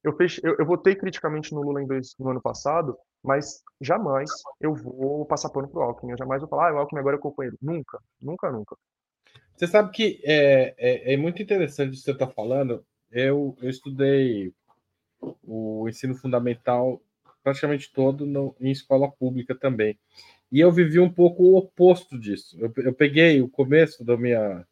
[0.03, 0.41] eu, fech...
[0.43, 4.29] eu, eu, votei criticamente no Lula em dois, no ano passado, mas jamais
[4.61, 6.11] eu vou passar pano pro Alckmin.
[6.11, 7.57] Eu jamais vou falar, ah, o Alckmin agora é companheiro.
[7.63, 8.77] Nunca, nunca, nunca.
[9.55, 13.69] Você sabe que é, é, é muito interessante o que você está falando, eu, eu
[13.69, 14.53] estudei
[15.43, 17.03] o ensino fundamental
[17.43, 19.99] praticamente todo no, em escola pública também.
[20.53, 22.57] E eu vivi um pouco o oposto disso.
[22.59, 24.67] Eu, eu peguei o começo da minha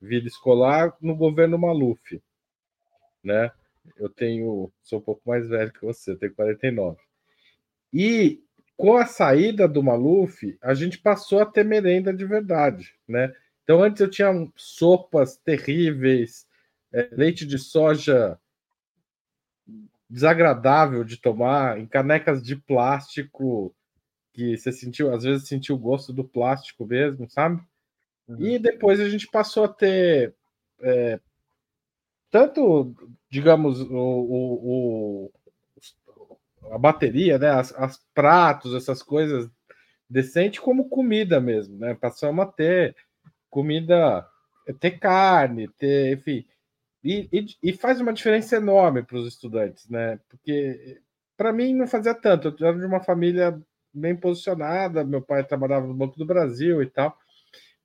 [0.00, 2.22] vida escolar no governo Maluf,
[3.24, 3.50] né?
[3.96, 6.98] Eu tenho, sou um pouco mais velho que você, eu tenho 49.
[7.92, 8.42] E
[8.76, 13.32] com a saída do Maluf, a gente passou a ter merenda de verdade, né?
[13.64, 16.45] Então antes eu tinha sopas terríveis,
[16.96, 18.38] é, leite de soja
[20.08, 23.74] desagradável de tomar, em canecas de plástico,
[24.32, 27.60] que você sentiu, às vezes sentiu o gosto do plástico mesmo, sabe?
[28.26, 28.40] Uhum.
[28.40, 30.34] E depois a gente passou a ter
[30.80, 31.20] é,
[32.30, 32.94] tanto,
[33.30, 35.32] digamos, o, o, o,
[36.70, 37.50] a bateria, né?
[37.50, 39.50] As, as, pratos, essas coisas
[40.08, 41.94] decente, como comida mesmo, né?
[41.94, 42.96] Passamos a ter
[43.50, 44.26] comida,
[44.80, 46.46] ter carne, ter, enfim,
[47.06, 50.18] e, e, e faz uma diferença enorme para os estudantes, né?
[50.28, 51.00] Porque
[51.36, 52.48] para mim não fazia tanto.
[52.48, 53.60] Eu era de uma família
[53.94, 57.16] bem posicionada, meu pai trabalhava no Banco do Brasil e tal,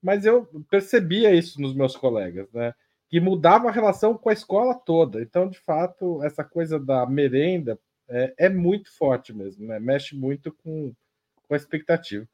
[0.02, 2.74] mas eu percebia isso nos meus colegas, né?
[3.08, 5.22] Que mudava a relação com a escola toda.
[5.22, 7.78] Então, de fato, essa coisa da merenda
[8.10, 9.80] é, é muito forte mesmo, né?
[9.80, 10.94] Mexe muito com,
[11.48, 12.28] com a expectativa.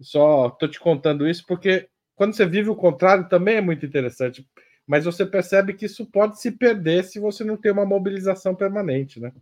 [0.00, 4.46] Só estou te contando isso porque quando você vive o contrário também é muito interessante,
[4.90, 9.20] mas você percebe que isso pode se perder se você não tem uma mobilização permanente,
[9.20, 9.32] né?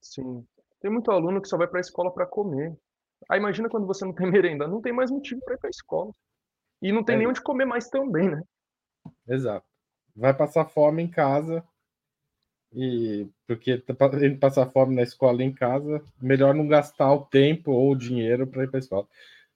[0.00, 0.46] Sim.
[0.80, 2.72] Tem muito aluno que só vai para a escola para comer.
[3.28, 5.70] Aí imagina quando você não tem merenda, não tem mais motivo para ir para a
[5.70, 6.12] escola.
[6.80, 7.18] E não tem é.
[7.18, 8.40] nem onde comer mais também, né?
[9.26, 9.66] Exato.
[10.14, 11.64] Vai passar fome em casa
[12.72, 13.82] e porque
[14.20, 17.98] ele passar fome na escola e em casa, melhor não gastar o tempo ou o
[17.98, 19.08] dinheiro para ir para a escola.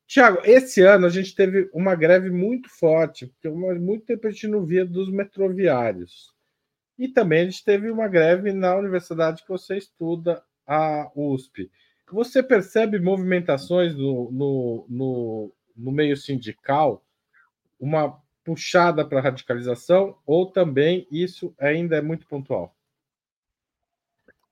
[0.07, 4.47] Tiago, esse ano a gente teve uma greve muito forte, porque muito tempo a gente
[4.47, 6.33] não via dos metroviários.
[6.99, 11.71] E também a gente teve uma greve na universidade que você estuda, a USP.
[12.11, 17.05] Você percebe movimentações no, no, no, no meio sindical,
[17.79, 22.75] uma puxada para a radicalização, ou também isso ainda é muito pontual?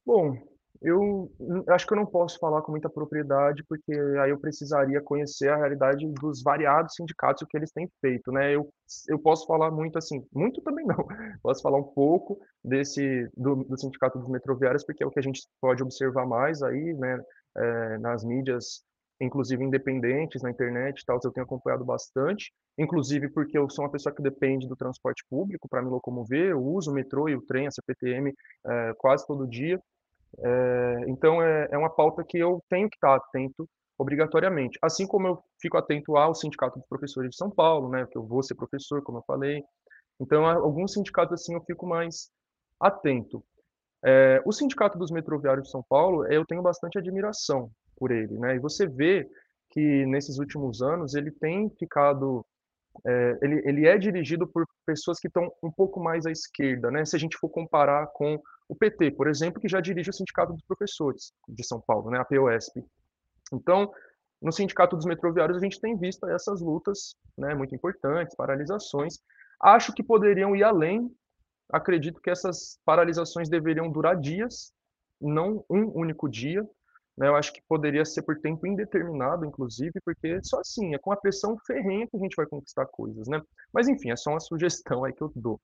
[0.04, 0.36] Bom,
[0.84, 1.32] eu
[1.68, 5.56] acho que eu não posso falar com muita propriedade, porque aí eu precisaria conhecer a
[5.56, 8.54] realidade dos variados sindicatos o que eles têm feito, né?
[8.54, 8.68] Eu,
[9.08, 10.96] eu posso falar muito assim, muito também não,
[11.42, 15.22] posso falar um pouco desse do, do sindicato dos metroviários, porque é o que a
[15.22, 17.18] gente pode observar mais aí, né,
[17.56, 18.84] é, nas mídias,
[19.18, 23.90] inclusive independentes, na internet e tal, eu tenho acompanhado bastante, inclusive porque eu sou uma
[23.90, 27.42] pessoa que depende do transporte público para me locomover, eu uso o metrô e o
[27.42, 28.34] trem, a CPTM,
[28.66, 29.80] é, quase todo dia,
[30.38, 33.68] é, então, é, é uma pauta que eu tenho que estar atento
[33.98, 34.78] obrigatoriamente.
[34.82, 38.24] Assim como eu fico atento ao Sindicato dos Professores de São Paulo, né, que eu
[38.24, 39.62] vou ser professor, como eu falei.
[40.20, 42.30] Então, alguns sindicatos assim eu fico mais
[42.80, 43.44] atento.
[44.04, 48.56] É, o Sindicato dos Metroviários de São Paulo, eu tenho bastante admiração por ele, né?
[48.56, 49.28] E você vê
[49.70, 52.44] que nesses últimos anos ele tem ficado,
[53.04, 57.04] é, ele, ele é dirigido por pessoas que estão um pouco mais à esquerda, né?
[57.04, 60.52] Se a gente for comparar com o PT, por exemplo, que já dirige o Sindicato
[60.52, 62.84] dos Professores de São Paulo, né, a POSP.
[63.52, 63.92] Então,
[64.40, 69.18] no Sindicato dos Metroviários, a gente tem visto essas lutas né, muito importantes, paralisações.
[69.60, 71.10] Acho que poderiam ir além.
[71.72, 74.72] Acredito que essas paralisações deveriam durar dias,
[75.20, 76.62] não um único dia.
[77.16, 77.28] Né?
[77.28, 81.16] Eu acho que poderia ser por tempo indeterminado, inclusive, porque só assim, é com a
[81.16, 83.26] pressão ferrenha que a gente vai conquistar coisas.
[83.28, 83.40] Né?
[83.72, 85.60] Mas, enfim, é só uma sugestão aí que eu dou.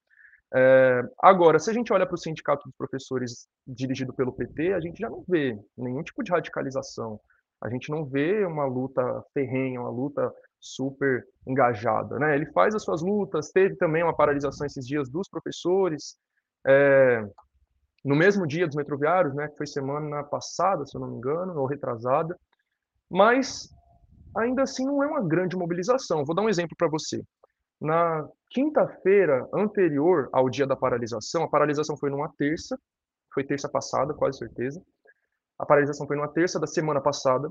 [0.52, 4.80] É, agora, se a gente olha para o sindicato dos professores dirigido pelo PT, a
[4.80, 7.20] gente já não vê nenhum tipo de radicalização.
[7.62, 12.18] A gente não vê uma luta ferrenha, uma luta super engajada.
[12.18, 12.34] Né?
[12.34, 16.16] Ele faz as suas lutas, teve também uma paralisação esses dias dos professores.
[16.66, 17.24] É,
[18.04, 21.58] no mesmo dia dos metroviários, né, que foi semana passada, se eu não me engano,
[21.58, 22.38] ou retrasada,
[23.10, 23.68] mas
[24.36, 26.24] ainda assim não é uma grande mobilização.
[26.24, 27.22] Vou dar um exemplo para você.
[27.80, 32.78] Na quinta-feira anterior ao dia da paralisação, a paralisação foi numa terça,
[33.32, 34.82] foi terça passada, quase certeza.
[35.58, 37.48] A paralisação foi numa terça da semana passada.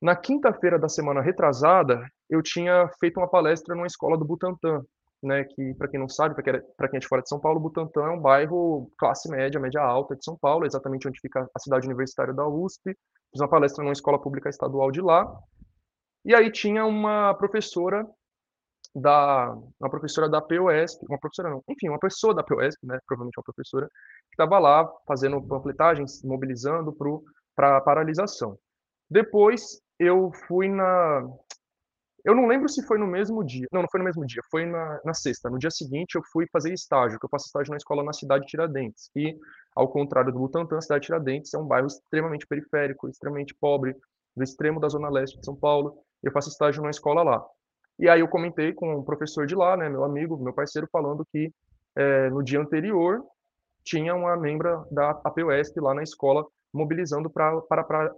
[0.00, 4.82] Na quinta-feira da semana retrasada, eu tinha feito uma palestra numa escola do Butantã,
[5.22, 8.02] né, que para quem não sabe, para quem é de fora de São Paulo, Butantã
[8.02, 11.86] é um bairro classe média, média alta de São Paulo, exatamente onde fica a cidade
[11.86, 12.94] universitária da USP.
[13.32, 15.26] Fiz uma palestra numa escola pública estadual de lá.
[16.24, 18.06] E aí tinha uma professora
[18.96, 23.38] da uma professora da POSP, uma professora não, enfim, uma pessoa da POSP, né, provavelmente
[23.38, 26.96] uma professora, que estava lá fazendo panfletagens, mobilizando
[27.54, 28.58] para a paralisação.
[29.10, 31.22] Depois eu fui na.
[32.24, 33.68] Eu não lembro se foi no mesmo dia.
[33.70, 35.48] Não, não foi no mesmo dia, foi na, na sexta.
[35.48, 38.44] No dia seguinte eu fui fazer estágio, que eu faço estágio na escola na cidade
[38.44, 39.38] de Tiradentes, que,
[39.76, 43.94] ao contrário do Butantã, a cidade de Tiradentes é um bairro extremamente periférico, extremamente pobre,
[44.34, 45.98] do extremo da zona leste de São Paulo.
[46.22, 47.46] Eu faço estágio numa escola lá.
[47.98, 51.26] E aí eu comentei com o professor de lá, né, meu amigo, meu parceiro, falando
[51.32, 51.50] que
[51.96, 53.22] é, no dia anterior
[53.84, 57.60] tinha uma membra da APUESP lá na escola mobilizando para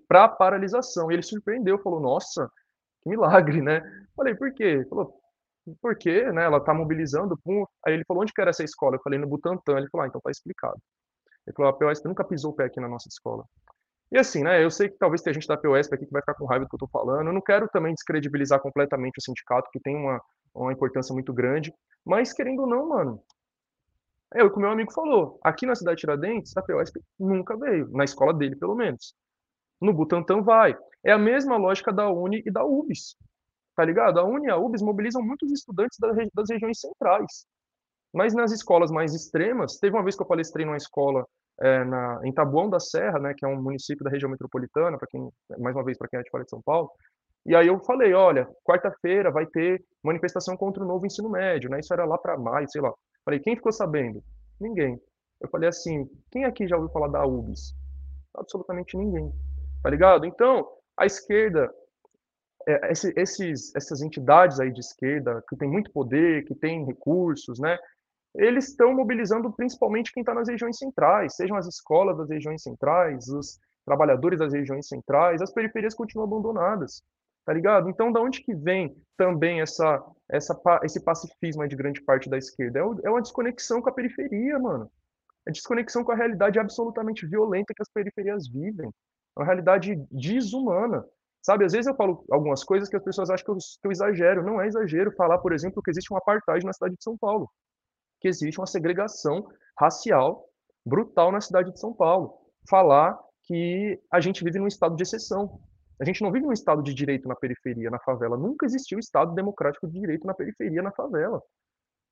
[0.08, 1.10] para paralisação.
[1.10, 2.50] E ele surpreendeu, falou: "Nossa,
[3.02, 3.82] que milagre, né?"
[4.16, 5.14] Falei: "Por quê?" Falou:
[5.82, 7.64] "Porque, né, ela está mobilizando pum".
[7.86, 9.78] Aí ele falou: "Onde que era essa escola?" Eu falei: "No Butantã".
[9.78, 10.78] Ele falou: "Ah, então tá explicado".
[11.46, 13.44] Ele falou: "A APUESP nunca pisou o pé aqui na nossa escola".
[14.10, 16.34] E assim, né, eu sei que talvez tenha gente da POSP aqui que vai ficar
[16.34, 19.70] com raiva do que eu estou falando, eu não quero também descredibilizar completamente o sindicato,
[19.70, 20.20] que tem uma,
[20.54, 21.72] uma importância muito grande,
[22.04, 23.22] mas querendo ou não, mano,
[24.34, 27.56] é o que o meu amigo falou, aqui na cidade de Tiradentes, a POSP nunca
[27.56, 29.14] veio, na escola dele pelo menos.
[29.80, 30.76] No Butantã vai.
[31.04, 33.16] É a mesma lógica da Uni e da UBS,
[33.76, 34.18] tá ligado?
[34.18, 35.98] A Uni e a UBS mobilizam muitos estudantes
[36.34, 37.46] das regiões centrais,
[38.12, 41.26] mas nas escolas mais extremas, teve uma vez que eu palestrei numa escola
[41.60, 45.08] é, na, em Taboão da Serra, né, que é um município da região metropolitana, para
[45.08, 46.90] quem, mais uma vez, para quem é de fora de São Paulo.
[47.44, 51.80] E aí eu falei, olha, quarta-feira vai ter manifestação contra o novo ensino médio, né?
[51.80, 52.92] Isso era lá para maio, sei lá.
[53.24, 54.22] Falei, quem ficou sabendo?
[54.60, 55.00] Ninguém.
[55.40, 57.74] Eu falei assim, quem aqui já ouviu falar da UBS?
[58.36, 59.32] Absolutamente ninguém.
[59.82, 60.26] Tá ligado?
[60.26, 61.72] Então, a esquerda,
[62.66, 67.78] é, esses, essas entidades aí de esquerda, que tem muito poder, que tem recursos, né?
[68.34, 73.28] Eles estão mobilizando principalmente quem está nas regiões centrais, sejam as escolas das regiões centrais,
[73.28, 77.02] os trabalhadores das regiões centrais, as periferias continuam abandonadas,
[77.44, 77.88] tá ligado?
[77.88, 82.80] Então, da onde que vem também essa, essa, esse pacifismo de grande parte da esquerda?
[82.80, 84.90] É, é uma desconexão com a periferia, mano.
[85.46, 88.88] É desconexão com a realidade absolutamente violenta que as periferias vivem.
[88.88, 91.04] É uma realidade desumana.
[91.40, 93.92] Sabe, às vezes eu falo algumas coisas que as pessoas acham que eu, que eu
[93.92, 94.44] exagero.
[94.44, 97.48] Não é exagero falar, por exemplo, que existe um apartheid na cidade de São Paulo
[98.20, 99.46] que existe uma segregação
[99.78, 100.48] racial
[100.84, 102.34] brutal na cidade de São Paulo.
[102.68, 105.60] Falar que a gente vive num estado de exceção.
[106.00, 108.36] A gente não vive num estado de direito na periferia, na favela.
[108.36, 111.42] Nunca existiu estado democrático de direito na periferia, na favela.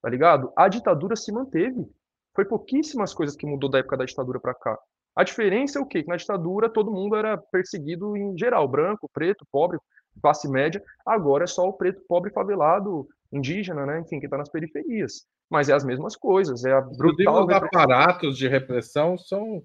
[0.02, 0.52] Tá ligado?
[0.56, 1.86] A ditadura se manteve.
[2.34, 4.78] Foi pouquíssimas coisas que mudou da época da ditadura para cá.
[5.14, 6.02] A diferença é o quê?
[6.02, 9.78] Que na ditadura todo mundo era perseguido em geral, branco, preto, pobre,
[10.20, 10.82] classe média.
[11.06, 14.00] Agora é só o preto, pobre, favelado, indígena, né?
[14.00, 16.64] Enfim, que está nas periferias mas é as mesmas coisas.
[16.64, 19.62] É a brutal os aparatos de repressão são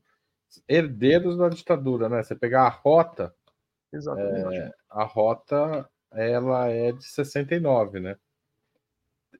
[0.67, 2.23] herdeiros da ditadura, né?
[2.23, 3.33] Você pegar a rota,
[3.93, 4.57] Exatamente.
[4.57, 8.15] É, a rota ela é de 69, né?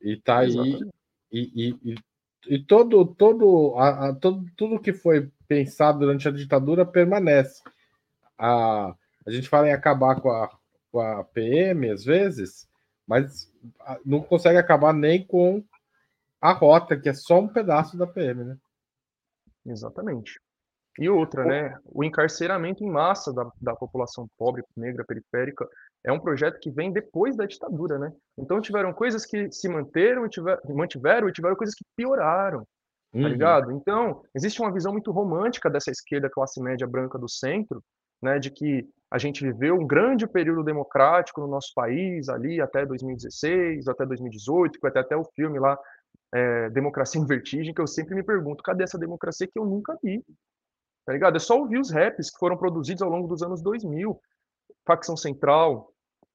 [0.02, 0.80] E tá aí
[1.32, 1.96] e, e, e,
[2.48, 7.62] e, todo todo, a, a, todo tudo que foi pensado durante a ditadura permanece.
[8.38, 8.94] A,
[9.26, 10.50] a gente fala em acabar com a,
[10.92, 12.68] com a PM às vezes,
[13.08, 13.52] mas
[14.06, 15.64] não consegue acabar nem com
[16.42, 18.58] a rota, que é só um pedaço da PM, né?
[19.66, 20.40] Exatamente.
[21.00, 21.78] E outra, né?
[21.86, 25.68] O encarceramento em massa da, da população pobre, negra, periférica,
[26.04, 28.12] é um projeto que vem depois da ditadura, né?
[28.38, 32.62] Então tiveram coisas que se manteram e tiver, mantiveram e tiveram coisas que pioraram,
[33.14, 33.28] tá uhum.
[33.28, 33.72] ligado?
[33.72, 37.84] Então, existe uma visão muito romântica dessa esquerda classe média branca do centro,
[38.22, 42.86] né, de que a gente viveu um grande período democrático no nosso país ali até
[42.86, 45.78] 2016, até 2018, que vai ter até o filme lá
[46.34, 49.98] é, Democracia em Vertigem, que eu sempre me pergunto, cadê essa democracia que eu nunca
[50.04, 50.24] vi?
[51.06, 51.36] Tá ligado?
[51.36, 54.20] É só ouvir os raps que foram produzidos ao longo dos anos 2000,
[54.86, 55.92] Facção Central,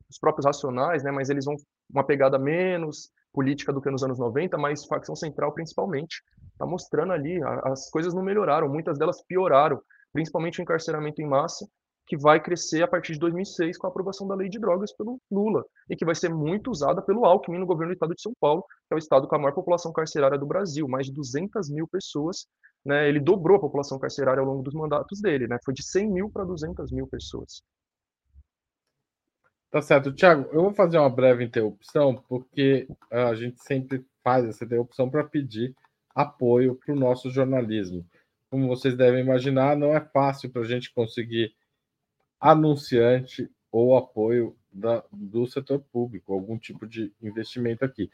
[0.08, 1.56] os próprios Racionais, né, mas eles vão
[1.90, 6.22] uma pegada menos política do que nos anos 90, mas Facção Central principalmente,
[6.58, 9.80] tá mostrando ali, as coisas não melhoraram, muitas delas pioraram,
[10.12, 11.66] principalmente o encarceramento em massa
[12.06, 15.20] que vai crescer a partir de 2006 com a aprovação da lei de drogas pelo
[15.30, 18.32] Lula e que vai ser muito usada pelo Alckmin no governo do estado de São
[18.40, 21.68] Paulo, que é o estado com a maior população carcerária do Brasil, mais de 200
[21.70, 22.46] mil pessoas.
[22.84, 26.08] Né, ele dobrou a população carcerária ao longo dos mandatos dele, né, foi de 100
[26.08, 27.60] mil para 200 mil pessoas.
[29.68, 30.12] Tá certo.
[30.12, 35.24] Tiago, eu vou fazer uma breve interrupção, porque a gente sempre faz essa interrupção para
[35.24, 35.74] pedir
[36.14, 38.06] apoio para o nosso jornalismo.
[38.48, 41.52] Como vocês devem imaginar, não é fácil para a gente conseguir
[42.40, 48.10] anunciante ou apoio da, do setor público, algum tipo de investimento aqui.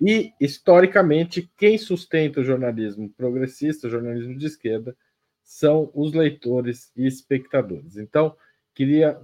[0.00, 4.96] E, historicamente, quem sustenta o jornalismo progressista, o jornalismo de esquerda,
[5.42, 7.96] são os leitores e espectadores.
[7.96, 8.36] Então,
[8.74, 9.20] queria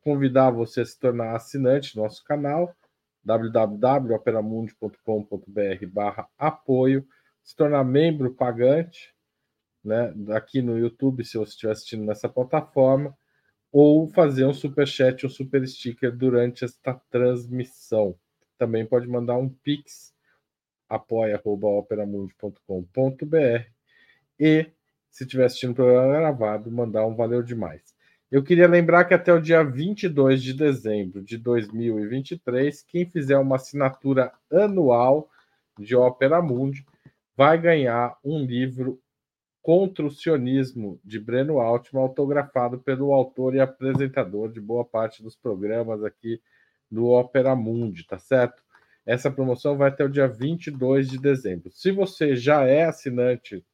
[0.00, 2.74] convidar você a se tornar assinante do nosso canal,
[3.24, 7.06] www.operamundi.com.br barra apoio,
[7.42, 9.14] se tornar membro pagante,
[9.82, 13.16] né, aqui no YouTube, se você estiver assistindo nessa plataforma,
[13.74, 18.14] ou fazer um super chat, um super sticker durante esta transmissão.
[18.56, 20.14] Também pode mandar um pix
[20.88, 23.64] apoia@operamundi.com.br
[24.38, 24.70] e
[25.10, 27.82] se estiver assistindo o programa gravado, mandar um valeu demais.
[28.30, 33.56] Eu queria lembrar que até o dia 22 de dezembro de 2023, quem fizer uma
[33.56, 35.28] assinatura anual
[35.76, 36.86] de Opera Mundi
[37.36, 39.00] vai ganhar um livro
[39.64, 45.34] Contra o Sionismo, de Breno Altman, autografado pelo autor e apresentador de boa parte dos
[45.34, 46.38] programas aqui
[46.90, 48.62] do Opera Mundi, tá certo?
[49.06, 51.70] Essa promoção vai até o dia 22 de dezembro.
[51.72, 53.64] Se você já é assinante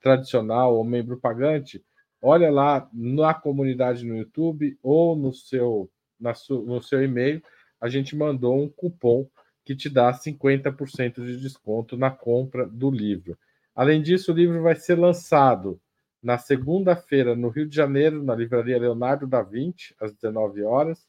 [0.00, 1.84] tradicional ou membro pagante,
[2.22, 5.90] olha lá na comunidade no YouTube ou no seu,
[6.20, 7.42] na su, no seu e-mail,
[7.80, 9.28] a gente mandou um cupom
[9.64, 13.36] que te dá 50% de desconto na compra do livro.
[13.80, 15.80] Além disso, o livro vai ser lançado
[16.22, 21.08] na segunda-feira no Rio de Janeiro, na livraria Leonardo da Vinci, às 19 horas.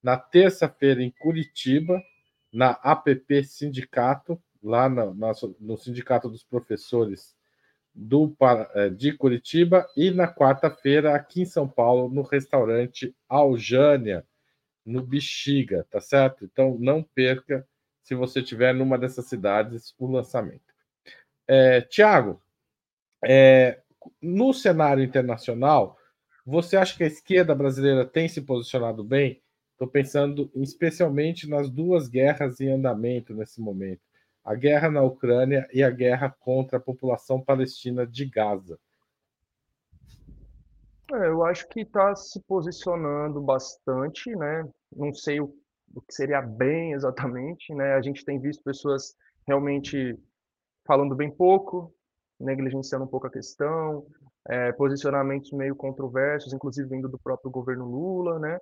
[0.00, 2.00] Na terça-feira, em Curitiba,
[2.52, 5.12] na APP Sindicato, lá no,
[5.58, 7.34] no Sindicato dos Professores
[7.92, 8.32] do,
[8.74, 14.24] é, de Curitiba e na quarta-feira aqui em São Paulo, no restaurante Aljânia,
[14.86, 16.44] no Bexiga, tá certo?
[16.44, 17.66] Então não perca
[18.00, 20.71] se você estiver numa dessas cidades o lançamento.
[21.48, 22.40] É, Tiago,
[23.24, 23.80] é,
[24.20, 25.96] no cenário internacional,
[26.44, 29.42] você acha que a esquerda brasileira tem se posicionado bem?
[29.72, 34.00] Estou pensando especialmente nas duas guerras em andamento nesse momento
[34.44, 38.78] a guerra na Ucrânia e a guerra contra a população palestina de Gaza.
[41.12, 44.68] É, eu acho que está se posicionando bastante, né?
[44.94, 45.54] Não sei o,
[45.94, 47.94] o, que seria bem exatamente, né?
[47.94, 49.14] A gente tem visto pessoas
[49.46, 50.18] realmente
[50.86, 51.94] falando bem pouco,
[52.38, 54.06] negligenciando um pouco a questão,
[54.48, 58.58] é, posicionamentos meio controversos, inclusive vindo do próprio governo Lula, né?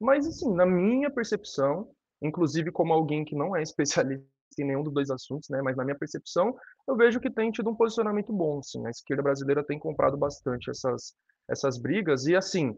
[0.00, 1.90] Mas, assim, na minha percepção,
[2.20, 4.26] inclusive como alguém que não é especialista
[4.58, 5.62] em nenhum dos dois assuntos, né?
[5.62, 6.54] Mas na minha percepção,
[6.86, 8.86] eu vejo que tem tido um posicionamento bom, sim.
[8.86, 11.14] A esquerda brasileira tem comprado bastante essas
[11.48, 12.76] essas brigas e assim,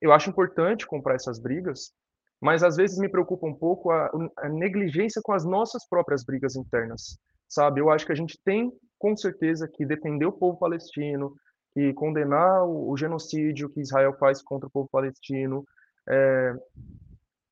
[0.00, 1.92] eu acho importante comprar essas brigas,
[2.40, 6.56] mas às vezes me preocupa um pouco a, a negligência com as nossas próprias brigas
[6.56, 7.18] internas,
[7.48, 7.80] sabe?
[7.80, 11.34] Eu acho que a gente tem com certeza que defender o povo palestino,
[11.74, 15.64] que condenar o, o genocídio que Israel faz contra o povo palestino,
[16.08, 16.54] é,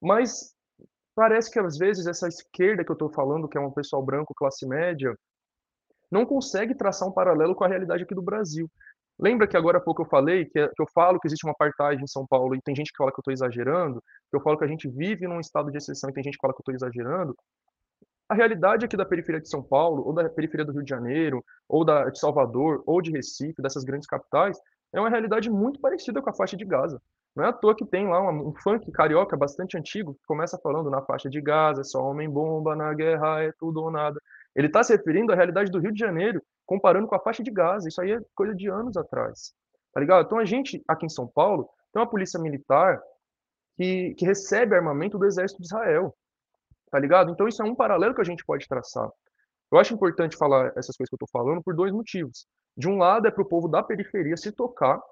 [0.00, 0.54] mas
[1.14, 4.34] parece que às vezes essa esquerda que eu estou falando, que é um pessoal branco,
[4.34, 5.16] classe média,
[6.10, 8.70] não consegue traçar um paralelo com a realidade aqui do Brasil.
[9.18, 12.06] Lembra que agora há pouco eu falei que, eu falo que existe uma apartheid em
[12.06, 14.64] São Paulo e tem gente que fala que eu estou exagerando, que eu falo que
[14.64, 16.74] a gente vive num estado de exceção e tem gente que fala que eu estou
[16.74, 17.34] exagerando.
[18.34, 21.44] A realidade aqui da periferia de São Paulo, ou da periferia do Rio de Janeiro,
[21.68, 24.58] ou da, de Salvador, ou de Recife, dessas grandes capitais,
[24.92, 27.00] é uma realidade muito parecida com a faixa de Gaza.
[27.36, 30.58] Não é à toa que tem lá um, um funk carioca bastante antigo, que começa
[30.58, 34.20] falando na faixa de Gaza, é só homem-bomba, na guerra é tudo ou nada.
[34.56, 37.52] Ele está se referindo à realidade do Rio de Janeiro, comparando com a faixa de
[37.52, 37.88] Gaza.
[37.88, 39.54] Isso aí é coisa de anos atrás.
[39.92, 40.26] Tá ligado?
[40.26, 43.00] Então a gente, aqui em São Paulo, tem uma polícia militar
[43.76, 46.12] que, que recebe armamento do exército de Israel.
[46.94, 47.32] Tá ligado?
[47.32, 49.10] Então isso é um paralelo que a gente pode traçar.
[49.72, 52.46] Eu acho importante falar essas coisas que eu estou falando por dois motivos.
[52.76, 55.02] De um lado, é para o povo da periferia se tocar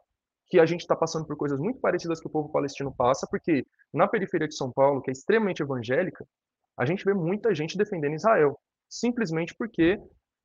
[0.49, 3.67] que a gente está passando por coisas muito parecidas que o povo palestino passa, porque
[3.93, 6.25] na periferia de São Paulo, que é extremamente evangélica,
[6.79, 8.57] a gente vê muita gente defendendo Israel,
[8.89, 9.99] simplesmente porque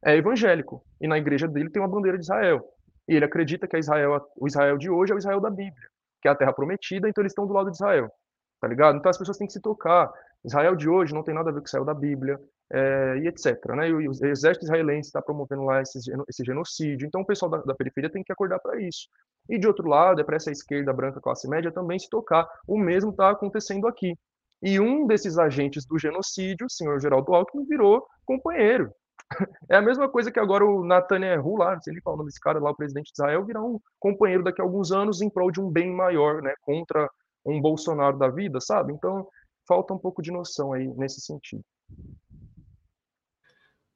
[0.04, 2.68] é evangélico e na igreja dele tem uma bandeira de Israel.
[3.08, 5.88] E ele acredita que Israel, o Israel de hoje é o Israel da Bíblia,
[6.20, 8.12] que é a terra prometida, então eles estão do lado de Israel.
[8.60, 8.98] Tá ligado?
[8.98, 10.12] Então as pessoas têm que se tocar.
[10.46, 12.40] Israel de hoje não tem nada a ver com Israel da Bíblia,
[12.72, 13.58] é, e etc.
[13.76, 13.90] Né?
[13.90, 17.08] E o, exército israelense está promovendo lá esse, esse, genocídio.
[17.08, 19.08] Então o pessoal da, da periferia tem que acordar para isso.
[19.50, 22.48] E de outro lado, é para essa esquerda branca classe média também se tocar.
[22.68, 24.14] O mesmo está acontecendo aqui.
[24.62, 28.92] E um desses agentes do genocídio, o senhor Geraldo Alckmin, virou companheiro.
[29.70, 32.30] É a mesma coisa que agora o Netanyahu lá, não sei nem qual o nome
[32.30, 35.30] desse cara lá, o presidente de Israel, virar um companheiro daqui a alguns anos em
[35.30, 37.10] prol de um bem maior, né, contra
[37.46, 38.94] um Bolsonaro da vida, sabe?
[38.94, 39.28] Então,
[39.68, 41.64] falta um pouco de noção aí nesse sentido.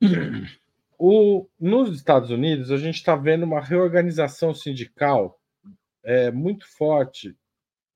[1.04, 5.42] O, nos Estados Unidos, a gente está vendo uma reorganização sindical
[6.04, 7.36] é, muito forte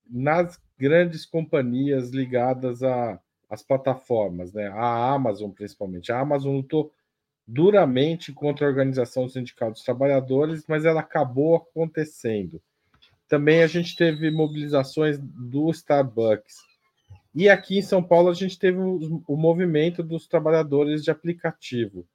[0.10, 2.82] nas grandes companhias ligadas
[3.48, 4.70] às plataformas, né?
[4.70, 6.12] a Amazon principalmente.
[6.12, 6.92] A Amazon lutou
[7.48, 12.60] duramente contra a organização sindical dos trabalhadores, mas ela acabou acontecendo.
[13.28, 16.56] Também a gente teve mobilizações do Starbucks.
[17.36, 22.08] E aqui em São Paulo a gente teve o, movimento dos trabalhadores de aplicativo.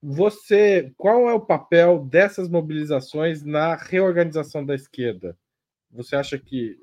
[0.00, 5.36] Você, qual é o papel dessas mobilizações na reorganização da esquerda?
[5.90, 6.80] Você acha que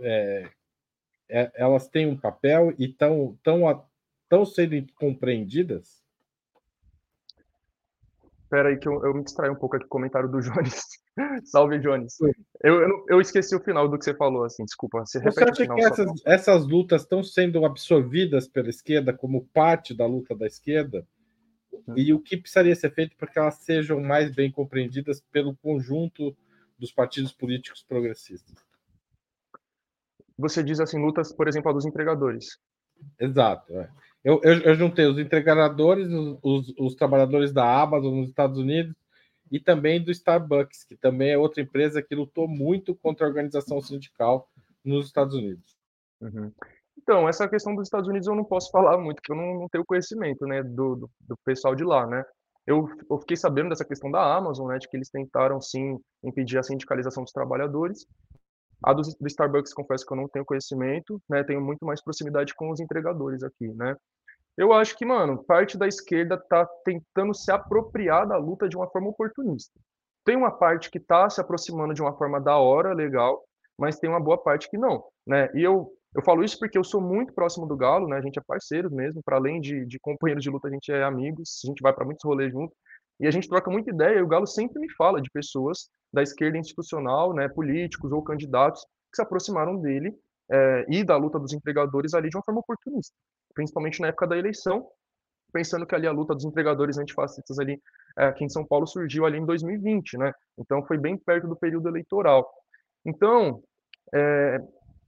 [0.00, 0.50] é,
[1.30, 3.86] é, elas têm um papel e estão tão,
[4.28, 5.99] tão sendo compreendidas?
[8.50, 10.82] Espera aí que eu, eu, me distraí um pouco aqui com o comentário do Jones.
[11.44, 12.16] Salve, Jones.
[12.60, 15.06] Eu, eu, eu, esqueci o final do que você falou, assim, desculpa.
[15.06, 20.04] Você, você acha que essas, essas lutas estão sendo absorvidas pela esquerda como parte da
[20.04, 21.06] luta da esquerda?
[21.96, 26.36] E o que precisaria ser feito para que elas sejam mais bem compreendidas pelo conjunto
[26.76, 28.56] dos partidos políticos progressistas?
[30.36, 32.58] Você diz assim, lutas, por exemplo, a dos entregadores.
[33.20, 33.72] Exato.
[33.78, 33.88] É.
[34.22, 38.94] Eu, eu, eu, juntei os entregadores, os, os, os, trabalhadores da Amazon nos Estados Unidos
[39.50, 43.80] e também do Starbucks, que também é outra empresa que lutou muito contra a organização
[43.80, 44.48] sindical
[44.84, 45.76] nos Estados Unidos.
[46.20, 46.52] Uhum.
[46.98, 49.68] Então, essa questão dos Estados Unidos eu não posso falar muito, porque eu não, não
[49.68, 52.22] tenho conhecimento, né, do, do, do, pessoal de lá, né.
[52.66, 56.58] Eu, eu fiquei sabendo dessa questão da Amazon, né, de que eles tentaram, sim, impedir
[56.58, 58.06] a sindicalização dos trabalhadores.
[58.82, 62.54] A do, do Starbucks, confesso que eu não tenho conhecimento, né, tenho muito mais proximidade
[62.54, 63.94] com os entregadores aqui, né.
[64.56, 68.88] Eu acho que, mano, parte da esquerda tá tentando se apropriar da luta de uma
[68.88, 69.72] forma oportunista.
[70.24, 73.42] Tem uma parte que tá se aproximando de uma forma da hora, legal,
[73.78, 75.48] mas tem uma boa parte que não, né?
[75.54, 78.18] E eu, eu falo isso porque eu sou muito próximo do Galo, né?
[78.18, 81.02] A gente é parceiro mesmo, para além de, de companheiros de luta, a gente é
[81.02, 82.74] amigos, a gente vai para muitos rolês junto.
[83.18, 86.22] E a gente troca muita ideia, e o Galo sempre me fala de pessoas da
[86.22, 90.14] esquerda institucional, né, políticos ou candidatos que se aproximaram dele
[90.50, 93.14] é, e da luta dos empregadores ali de uma forma oportunista,
[93.54, 94.86] principalmente na época da eleição,
[95.52, 97.80] pensando que ali a luta dos empregadores antifascistas ali
[98.18, 100.32] é, aqui em São Paulo surgiu ali em 2020, né?
[100.58, 102.48] Então foi bem perto do período eleitoral.
[103.04, 103.62] Então,
[104.14, 104.58] é,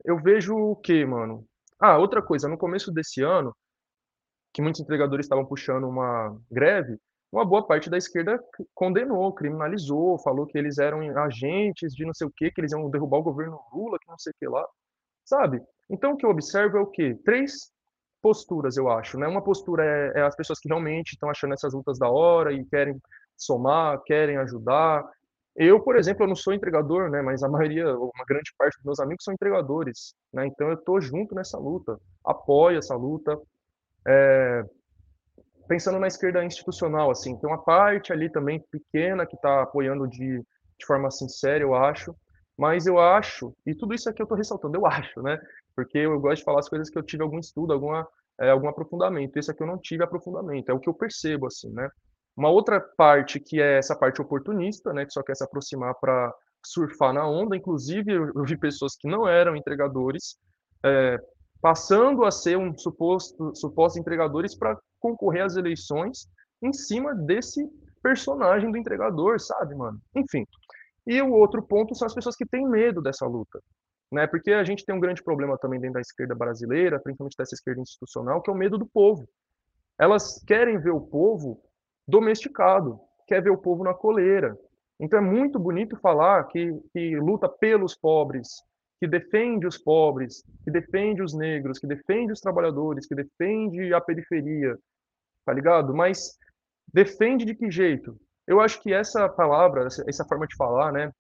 [0.05, 1.45] eu vejo o que, mano?
[1.81, 3.55] Ah, outra coisa, no começo desse ano,
[4.53, 6.99] que muitos entregadores estavam puxando uma greve,
[7.33, 8.39] uma boa parte da esquerda
[8.75, 12.91] condenou, criminalizou, falou que eles eram agentes de não sei o quê, que eles iam
[12.91, 14.65] derrubar o governo Lula, que não sei o que lá,
[15.25, 15.63] sabe?
[15.89, 17.19] Então o que eu observo é o quê?
[17.25, 17.73] Três
[18.21, 19.27] posturas, eu acho, né?
[19.27, 22.65] Uma postura é, é as pessoas que realmente estão achando essas lutas da hora e
[22.67, 23.01] querem
[23.37, 25.03] somar, querem ajudar.
[25.57, 27.23] Eu, por exemplo, eu não sou entregador, né?
[27.23, 30.47] Mas a maioria, uma grande parte dos meus amigos são entregadores, né?
[30.47, 33.39] Então eu tô junto nessa luta, apoio essa luta.
[34.07, 34.65] É,
[35.69, 40.39] pensando na esquerda institucional, assim, tem uma parte ali também pequena que está apoiando de,
[40.39, 42.15] de forma sincera, eu acho,
[42.57, 45.41] mas eu acho, e tudo isso aqui eu estou ressaltando, eu acho, né?
[45.75, 48.07] Porque eu gosto de falar as coisas que eu tive algum estudo, alguma,
[48.41, 49.37] é, algum aprofundamento.
[49.37, 51.89] Esse aqui eu não tive aprofundamento, é o que eu percebo, assim, né?
[52.37, 55.05] Uma outra parte que é essa parte oportunista, né?
[55.05, 56.33] Que só quer se aproximar para
[56.65, 57.57] surfar na onda.
[57.57, 60.37] Inclusive, eu vi pessoas que não eram entregadores,
[60.85, 61.19] é,
[61.61, 66.29] passando a ser um suposto supostos entregadores para concorrer às eleições
[66.63, 67.69] em cima desse
[68.03, 70.01] personagem do entregador, sabe, mano?
[70.15, 70.47] Enfim.
[71.07, 73.61] E o outro ponto são as pessoas que têm medo dessa luta,
[74.11, 74.27] né?
[74.27, 77.81] Porque a gente tem um grande problema também dentro da esquerda brasileira, principalmente dessa esquerda
[77.81, 79.29] institucional, que é o medo do povo.
[79.99, 81.61] Elas querem ver o povo
[82.07, 84.57] domesticado, quer ver o povo na coleira.
[85.01, 88.49] Então é muito bonito falar que, que luta pelos pobres,
[89.01, 94.01] que defende os pobres, que defende os negros, que defende os trabalhadores, que defende a
[94.01, 94.79] periferia,
[95.45, 95.95] tá ligado?
[95.95, 96.37] Mas
[96.93, 98.19] defende de que jeito?
[98.47, 101.13] Eu acho que essa palavra, essa forma de falar, né?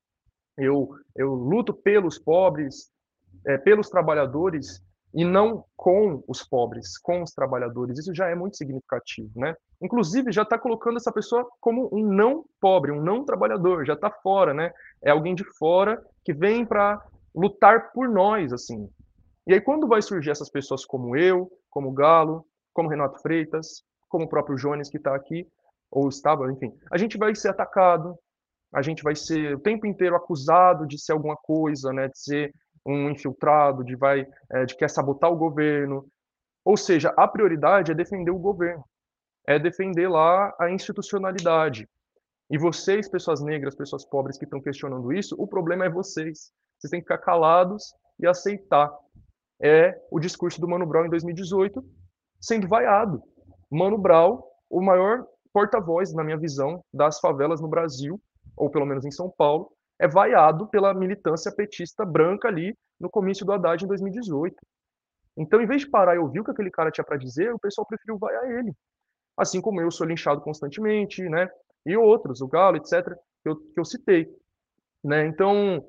[0.58, 2.90] Eu, eu luto pelos pobres,
[3.46, 4.82] é, pelos trabalhadores
[5.14, 7.98] e não com os pobres, com os trabalhadores.
[7.98, 9.54] Isso já é muito significativo, né?
[9.80, 14.10] Inclusive já está colocando essa pessoa como um não pobre, um não trabalhador, já está
[14.10, 14.72] fora, né?
[15.02, 17.02] É alguém de fora que vem para
[17.34, 18.88] lutar por nós, assim.
[19.46, 23.82] E aí quando vai surgir essas pessoas como eu, como Galo, como Renato Freitas,
[24.12, 25.48] como o próprio Jones que está aqui,
[25.90, 28.14] ou estava, enfim, a gente vai ser atacado,
[28.72, 32.54] a gente vai ser o tempo inteiro acusado de ser alguma coisa, né, de ser
[32.86, 36.06] um infiltrado, de vai, é, de quer sabotar o governo.
[36.62, 38.84] Ou seja, a prioridade é defender o governo,
[39.46, 41.88] é defender lá a institucionalidade.
[42.50, 46.52] E vocês, pessoas negras, pessoas pobres que estão questionando isso, o problema é vocês.
[46.78, 48.92] Vocês têm que ficar calados e aceitar.
[49.60, 51.82] É o discurso do Mano Brown em 2018
[52.42, 53.22] sendo vaiado.
[53.72, 58.20] Mano Brown, o maior porta-voz, na minha visão, das favelas no Brasil,
[58.54, 63.46] ou pelo menos em São Paulo, é vaiado pela militância petista branca ali no comício
[63.46, 64.54] do Haddad em 2018.
[65.38, 67.58] Então, em vez de parar e ouvir o que aquele cara tinha para dizer, o
[67.58, 68.74] pessoal preferiu vaiar ele.
[69.38, 71.48] Assim como eu sou linchado constantemente, né?
[71.86, 74.28] E outros, o Galo, etc., que eu, que eu citei.
[75.02, 75.24] Né?
[75.26, 75.82] Então,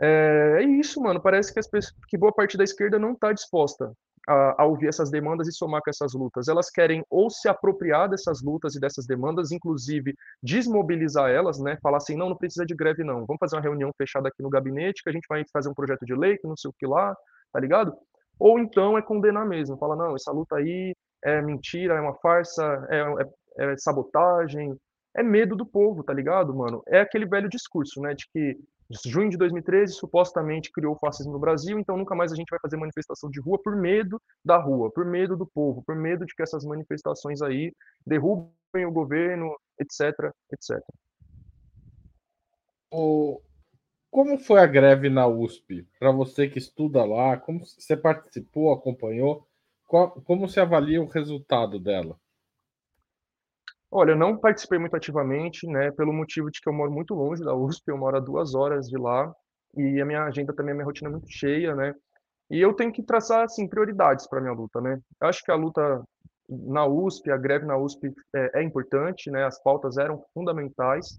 [0.00, 1.22] é, é isso, mano.
[1.22, 1.68] Parece que, as
[2.08, 3.92] que boa parte da esquerda não está disposta
[4.28, 6.48] a, a, ouvir essas demandas e somar com essas lutas.
[6.48, 11.78] Elas querem ou se apropriar dessas lutas e dessas demandas, inclusive desmobilizar elas, né?
[11.82, 13.26] Falar assim, não, não precisa de greve, não.
[13.26, 16.04] Vamos fazer uma reunião fechada aqui no gabinete, que a gente vai fazer um projeto
[16.04, 17.16] de lei, que não sei o que lá,
[17.52, 17.94] tá ligado?
[18.38, 20.94] Ou então é condenar mesmo, fala, não, essa luta aí
[21.24, 23.00] é mentira, é uma farsa, é,
[23.62, 24.76] é, é sabotagem,
[25.14, 26.82] é medo do povo, tá ligado, mano?
[26.88, 28.56] É aquele velho discurso, né, de que
[28.90, 32.58] junho de 2013 supostamente criou o fascismo no Brasil, então nunca mais a gente vai
[32.60, 36.34] fazer manifestação de rua por medo da rua, por medo do povo, por medo de
[36.34, 37.72] que essas manifestações aí
[38.06, 40.80] derrubem o governo, etc, etc.
[42.90, 43.40] O...
[44.10, 45.86] Como foi a greve na USP?
[45.98, 49.46] Para você que estuda lá, como você participou, acompanhou?
[49.86, 52.18] Como se avalia o resultado dela?
[53.94, 57.44] Olha, eu não participei muito ativamente, né, pelo motivo de que eu moro muito longe
[57.44, 59.30] da USP, eu moro a duas horas de lá,
[59.76, 61.94] e a minha agenda também, a minha rotina é muito cheia, né,
[62.50, 64.98] e eu tenho que traçar, assim, prioridades para minha luta, né.
[65.20, 66.02] Eu acho que a luta
[66.48, 71.18] na USP, a greve na USP é, é importante, né, as pautas eram fundamentais,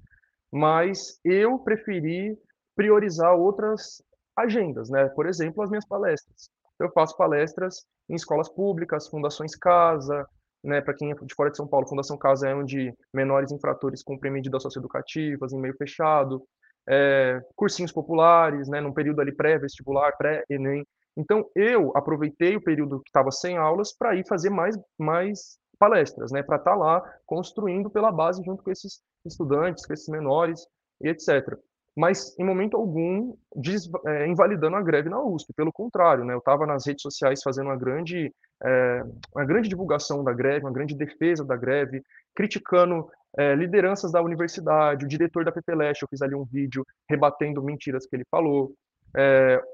[0.52, 2.36] mas eu preferi
[2.76, 4.02] priorizar outras
[4.36, 6.50] agendas, né, por exemplo, as minhas palestras.
[6.80, 10.28] Eu faço palestras em escolas públicas, fundações casa,
[10.64, 14.03] né, para quem é de fora de São Paulo, Fundação Casa é onde menores infratores
[14.03, 16.43] cumprem medidas socioeducativas em meio fechado,
[16.88, 20.86] é, cursinhos populares, né, num período ali pré-vestibular, pré-ENEM.
[21.16, 26.32] Então, eu aproveitei o período que estava sem aulas para ir fazer mais, mais palestras,
[26.32, 30.66] né, para estar tá lá construindo pela base junto com esses estudantes, com esses menores
[31.01, 31.57] e etc.
[31.96, 35.54] Mas, em momento algum, des, é, invalidando a greve na USP.
[35.54, 38.34] Pelo contrário, né, eu estava nas redes sociais fazendo uma grande,
[38.64, 39.04] é,
[39.36, 42.02] uma grande divulgação da greve, uma grande defesa da greve,
[42.36, 47.64] criticando é, lideranças da universidade, o diretor da PPLeste, eu fiz ali um vídeo rebatendo
[47.64, 48.74] mentiras que ele falou,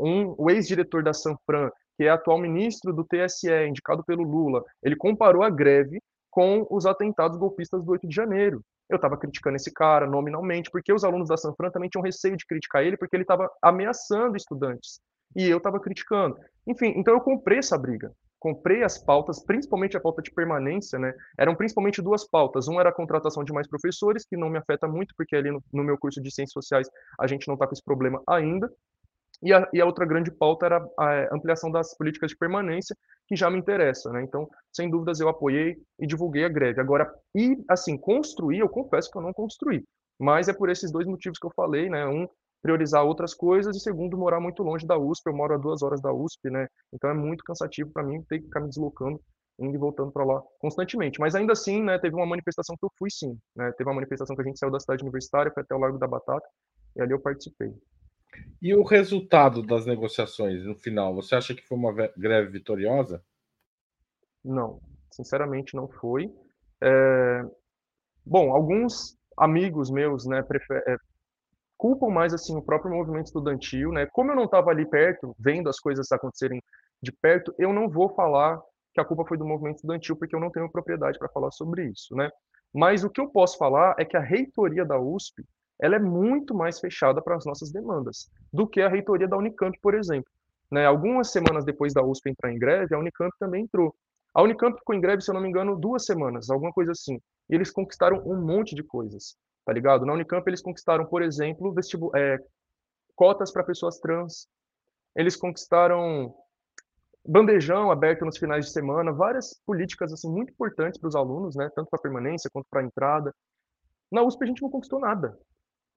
[0.02, 4.96] um, o ex-diretor da Sanfran, que é atual ministro do TSE, indicado pelo Lula, ele
[4.96, 8.62] comparou a greve com os atentados golpistas do 8 de janeiro.
[8.90, 12.46] Eu estava criticando esse cara nominalmente, porque os alunos da Sanfran também tinham receio de
[12.46, 15.00] criticar ele, porque ele estava ameaçando estudantes.
[15.36, 16.38] E eu estava criticando.
[16.66, 21.14] Enfim, então eu comprei essa briga comprei as pautas, principalmente a pauta de permanência, né?
[21.38, 22.68] Eram principalmente duas pautas.
[22.68, 25.62] Uma era a contratação de mais professores, que não me afeta muito, porque ali no,
[25.74, 26.88] no meu curso de Ciências Sociais
[27.20, 28.72] a gente não está com esse problema ainda.
[29.42, 32.96] E a, e a, outra grande pauta era a ampliação das políticas de permanência,
[33.28, 34.24] que já me interessa, né?
[34.24, 36.82] Então, sem dúvidas, eu apoiei e divulguei a greve.
[36.82, 39.84] Agora, e assim, construir, eu confesso que eu não construí.
[40.20, 42.06] Mas é por esses dois motivos que eu falei, né?
[42.06, 42.28] Um,
[42.62, 46.02] priorizar outras coisas e segundo morar muito longe da USP eu moro a duas horas
[46.02, 49.20] da USP né então é muito cansativo para mim ter que ficar me deslocando
[49.60, 52.92] indo e voltando para lá constantemente mas ainda assim né teve uma manifestação que eu
[52.98, 55.74] fui sim né teve uma manifestação que a gente saiu da cidade universitária foi até
[55.74, 56.46] o Largo da Batata
[56.96, 57.74] e ali eu participei
[58.62, 63.24] e o resultado das negociações no final você acha que foi uma greve vitoriosa
[64.44, 66.34] não sinceramente não foi
[66.82, 67.42] é...
[68.26, 71.00] bom alguns amigos meus né prefer
[71.80, 74.06] culpam mais assim o próprio movimento estudantil, né?
[74.08, 76.62] Como eu não estava ali perto, vendo as coisas acontecerem
[77.02, 78.62] de perto, eu não vou falar
[78.94, 81.86] que a culpa foi do movimento estudantil porque eu não tenho propriedade para falar sobre
[81.86, 82.30] isso, né?
[82.74, 85.42] Mas o que eu posso falar é que a reitoria da USP,
[85.82, 89.78] ela é muito mais fechada para as nossas demandas do que a reitoria da Unicamp,
[89.82, 90.32] por exemplo.
[90.72, 90.86] Né?
[90.86, 93.96] Algumas semanas depois da USP entrar em greve, a Unicamp também entrou.
[94.34, 97.16] A Unicamp ficou em greve, se eu não me engano, duas semanas, alguma coisa assim.
[97.50, 99.36] E eles conquistaram um monte de coisas
[99.70, 100.04] tá ligado?
[100.04, 102.40] Na Unicamp eles conquistaram, por exemplo, vestibu é,
[103.16, 104.48] cotas para pessoas trans,
[105.16, 106.34] eles conquistaram
[107.24, 111.70] bandejão aberto nos finais de semana, várias políticas assim muito importantes para os alunos, né,
[111.76, 113.32] tanto para permanência quanto para entrada.
[114.12, 115.38] Na USP a gente não conquistou nada,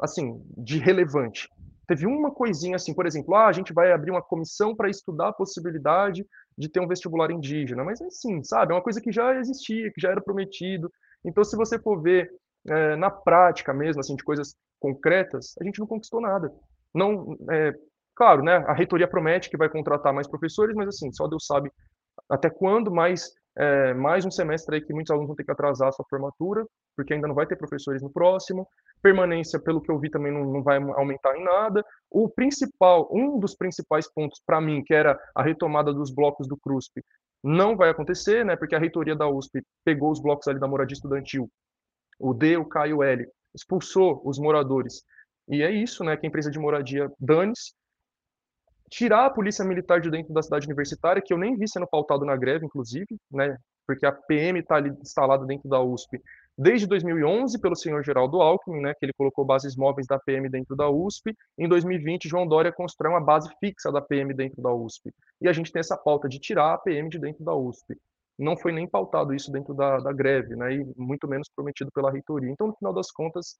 [0.01, 1.49] assim, de relevante.
[1.86, 5.28] Teve uma coisinha assim, por exemplo, ah, a gente vai abrir uma comissão para estudar
[5.28, 6.24] a possibilidade
[6.57, 10.01] de ter um vestibular indígena, mas assim, sabe, é uma coisa que já existia, que
[10.01, 10.90] já era prometido.
[11.24, 12.30] Então, se você for ver
[12.68, 16.53] é, na prática mesmo, assim, de coisas concretas, a gente não conquistou nada.
[16.95, 17.72] Não, é,
[18.14, 21.70] claro, né, a reitoria promete que vai contratar mais professores, mas assim, só Deus sabe
[22.28, 25.89] até quando, mais, é, mais um semestre aí que muitos alunos vão ter que atrasar
[25.89, 28.67] a sua formatura, porque ainda não vai ter professores no próximo.
[29.03, 31.85] Permanência, pelo que eu vi, também não, não vai aumentar em nada.
[32.11, 36.57] O principal, um dos principais pontos para mim, que era a retomada dos blocos do
[36.57, 37.03] CRUSP,
[37.43, 40.95] não vai acontecer, né, porque a reitoria da USP pegou os blocos ali da moradia
[40.95, 41.51] estudantil
[42.23, 45.03] o D, o K e o L, expulsou os moradores.
[45.49, 47.75] E é isso, né, que a empresa de moradia dane-se,
[48.93, 52.26] tirar a polícia militar de dentro da cidade universitária, que eu nem vi sendo pautado
[52.26, 56.20] na greve, inclusive, né, porque a PM está ali instalada dentro da USP
[56.57, 60.76] desde 2011 pelo senhor Geraldo Alckmin, né, que ele colocou bases móveis da PM dentro
[60.76, 61.34] da USP.
[61.59, 65.11] Em 2020, João Dória constrói uma base fixa da PM dentro da USP.
[65.40, 67.97] E a gente tem essa pauta de tirar a PM de dentro da USP
[68.38, 72.11] não foi nem pautado isso dentro da, da greve, né, e muito menos prometido pela
[72.11, 72.51] reitoria.
[72.51, 73.57] Então, no final das contas,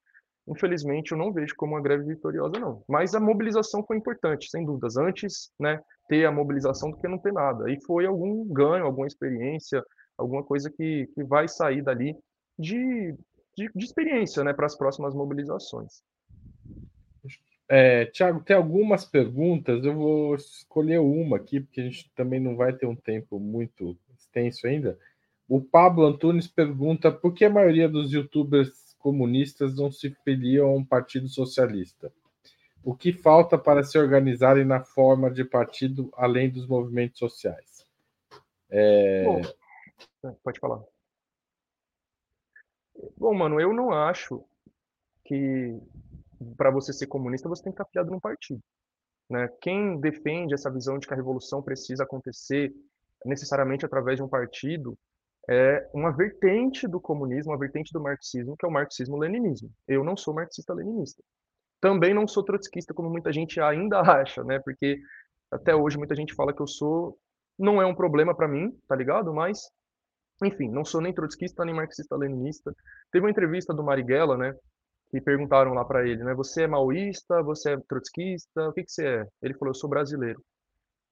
[0.47, 2.83] infelizmente, eu não vejo como uma greve vitoriosa, não.
[2.87, 4.97] Mas a mobilização foi importante, sem dúvidas.
[4.97, 7.71] Antes, né, ter a mobilização do que não ter nada.
[7.71, 9.83] E foi algum ganho, alguma experiência,
[10.17, 12.15] alguma coisa que, que vai sair dali
[12.57, 13.15] de,
[13.57, 16.03] de, de experiência, né, para as próximas mobilizações.
[17.69, 19.83] É, Tiago, tem algumas perguntas.
[19.83, 23.97] Eu vou escolher uma aqui, porque a gente também não vai ter um tempo muito
[24.17, 24.97] extenso ainda.
[25.47, 30.73] O Pablo Antunes pergunta por que a maioria dos youtubers comunistas não se filiam a
[30.73, 32.11] um partido socialista?
[32.81, 37.85] O que falta para se organizarem na forma de partido além dos movimentos sociais?
[38.69, 39.23] É...
[39.25, 39.41] Bom,
[40.25, 40.81] é, pode falar.
[43.17, 44.43] Bom, mano, eu não acho
[45.25, 45.77] que
[46.57, 48.61] para você ser comunista você tem que estar afiliado num partido.
[49.29, 49.49] Né?
[49.61, 52.73] Quem defende essa visão de que a revolução precisa acontecer
[53.25, 54.97] necessariamente através de um partido,
[55.49, 59.69] é uma vertente do comunismo, uma vertente do marxismo, que é o marxismo-leninismo.
[59.87, 61.23] Eu não sou marxista-leninista.
[61.81, 64.59] Também não sou trotskista, como muita gente ainda acha, né?
[64.59, 64.99] Porque
[65.51, 67.17] até hoje muita gente fala que eu sou.
[67.59, 69.33] Não é um problema para mim, tá ligado?
[69.33, 69.59] Mas
[70.43, 72.73] Enfim, não sou nem trotskista nem marxista-leninista.
[73.11, 74.53] Teve uma entrevista do Marighella, né,
[75.11, 78.91] que perguntaram lá para ele, né, você é maoísta, você é trotskista, o que, que
[78.91, 79.27] você é?
[79.41, 80.43] Ele falou, eu sou brasileiro.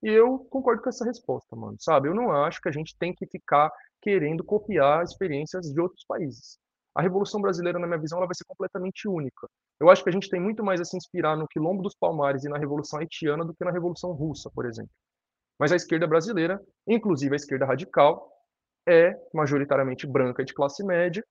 [0.04, 2.10] E eu concordo com essa resposta, mano, sabe?
[2.10, 3.72] Eu não acho que a gente tem que ficar
[4.02, 6.58] querendo copiar experiências de outros países.
[6.94, 9.48] A Revolução Brasileira, na minha visão, ela vai ser completamente única.
[9.80, 12.44] Eu acho que a gente tem muito mais a se inspirar no Quilombo dos Palmares
[12.44, 14.92] e na Revolução Haitiana do que na Revolução Russa, por exemplo.
[15.58, 18.30] Mas a esquerda brasileira, inclusive a esquerda radical,
[18.88, 21.24] é majoritariamente branca de classe média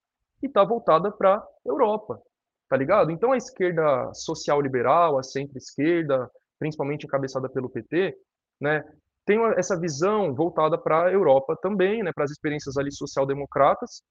[0.43, 2.21] e está voltada para a Europa,
[2.68, 3.11] tá ligado?
[3.11, 8.16] Então a esquerda social-liberal, a centro-esquerda, principalmente encabeçada pelo PT,
[8.61, 8.85] né,
[9.31, 14.03] tem essa visão voltada para a Europa também, né, para as experiências ali social-democratas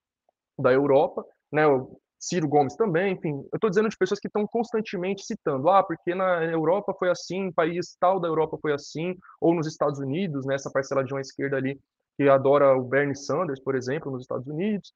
[0.58, 4.48] da Europa, né, o Ciro Gomes também, enfim, eu estou dizendo de pessoas que estão
[4.48, 9.54] constantemente citando, ah, porque na Europa foi assim, país tal da Europa foi assim, ou
[9.54, 11.78] nos Estados Unidos, né, essa parcela de uma esquerda ali
[12.16, 14.94] que adora o Bernie Sanders, por exemplo, nos Estados Unidos.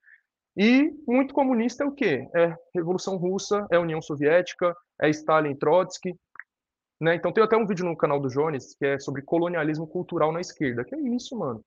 [0.55, 2.27] E muito comunista é o quê?
[2.35, 6.13] É Revolução Russa, é União Soviética, é Stalin Trotsky.
[6.99, 7.15] Né?
[7.15, 10.41] Então tem até um vídeo no canal do Jones que é sobre colonialismo cultural na
[10.41, 10.83] esquerda.
[10.83, 11.63] Que é isso, mano.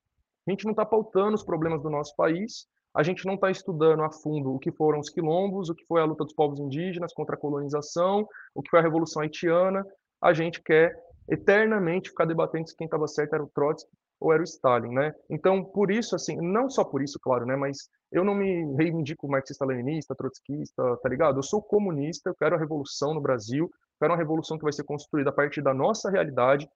[0.46, 4.02] A gente não está pautando os problemas do nosso país, a gente não está estudando
[4.02, 7.12] a fundo o que foram os quilombos, o que foi a luta dos povos indígenas
[7.12, 9.84] contra a colonização, o que foi a Revolução Haitiana.
[10.22, 10.96] A gente quer
[11.28, 15.14] eternamente ficar debatendo se quem estava certo era o Trotsky ou era o Stalin, né?
[15.28, 17.54] Então, por isso, assim, não só por isso, claro, né?
[17.54, 21.38] Mas eu não me reivindico marxista-leninista, trotskista, tá ligado?
[21.38, 24.84] Eu sou comunista, eu quero a revolução no Brasil, quero uma revolução que vai ser
[24.84, 26.68] construída a partir da nossa realidade.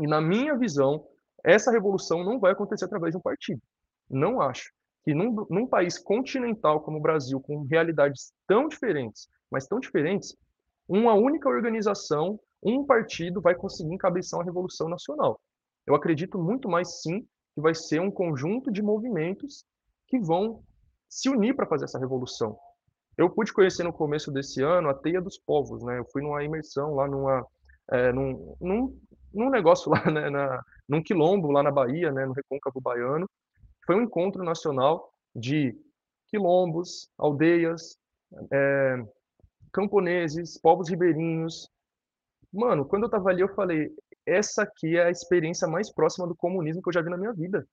[0.00, 1.06] E na minha visão,
[1.44, 3.60] essa revolução não vai acontecer através de um partido.
[4.08, 4.72] Não acho
[5.04, 10.36] que num, num país continental como o Brasil, com realidades tão diferentes, mas tão diferentes,
[10.88, 15.40] uma única organização, um partido vai conseguir encabeçar uma revolução nacional.
[15.86, 19.64] Eu acredito muito mais sim que vai ser um conjunto de movimentos
[20.06, 20.62] que vão
[21.08, 22.58] se unir para fazer essa revolução.
[23.18, 25.98] Eu pude conhecer no começo desse ano a Teia dos Povos, né?
[25.98, 27.44] Eu fui numa imersão lá numa,
[27.90, 29.00] é, num, num,
[29.34, 30.30] num, negócio lá, né?
[30.30, 32.24] Na, num quilombo lá na Bahia, né?
[32.24, 33.28] No Recôncavo Baiano.
[33.84, 35.76] Foi um encontro nacional de
[36.28, 37.98] quilombos, aldeias,
[38.52, 39.04] é,
[39.72, 41.68] camponeses, povos ribeirinhos.
[42.52, 43.90] Mano, quando eu tava ali, eu falei,
[44.24, 47.32] essa aqui é a experiência mais próxima do comunismo que eu já vi na minha
[47.32, 47.66] vida.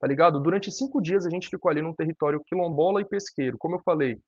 [0.00, 0.40] Tá ligado?
[0.40, 3.58] Durante cinco dias a gente ficou ali num território quilombola e pesqueiro.
[3.58, 4.18] Como eu falei,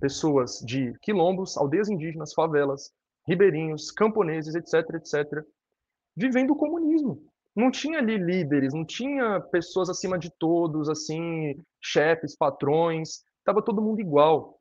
[0.00, 2.90] pessoas de quilombos, aldeias indígenas, favelas,
[3.26, 5.44] ribeirinhos, camponeses, etc, etc,
[6.16, 7.22] vivendo o comunismo.
[7.54, 13.82] Não tinha ali líderes, não tinha pessoas acima de todos, assim, chefes, patrões, tava todo
[13.82, 14.60] mundo igual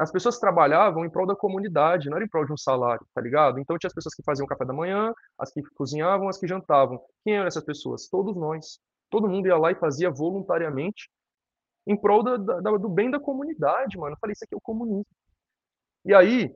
[0.00, 3.20] as pessoas trabalhavam em prol da comunidade, não era em prol de um salário, tá
[3.20, 3.60] ligado?
[3.60, 7.00] Então tinha as pessoas que faziam café da manhã, as que cozinhavam, as que jantavam.
[7.22, 8.08] Quem eram essas pessoas?
[8.08, 8.78] Todos nós.
[9.10, 11.10] Todo mundo ia lá e fazia voluntariamente
[11.86, 14.14] em prol do bem da comunidade, mano.
[14.14, 15.06] Eu falei, isso aqui é o comunismo.
[16.04, 16.54] E aí,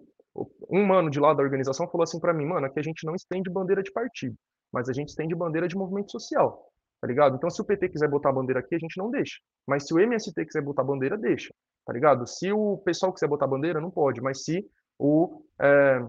[0.69, 3.15] um mano de lá da organização falou assim para mim, mano, aqui a gente não
[3.15, 4.35] estende bandeira de partido,
[4.73, 6.71] mas a gente estende bandeira de movimento social,
[7.01, 7.37] tá ligado?
[7.37, 9.39] Então se o PT quiser botar a bandeira aqui, a gente não deixa.
[9.67, 11.53] Mas se o MST quiser botar a bandeira, deixa
[11.91, 12.27] tá ligado?
[12.27, 14.65] Se o pessoal quiser botar bandeira, não pode, mas se
[14.97, 16.01] o é,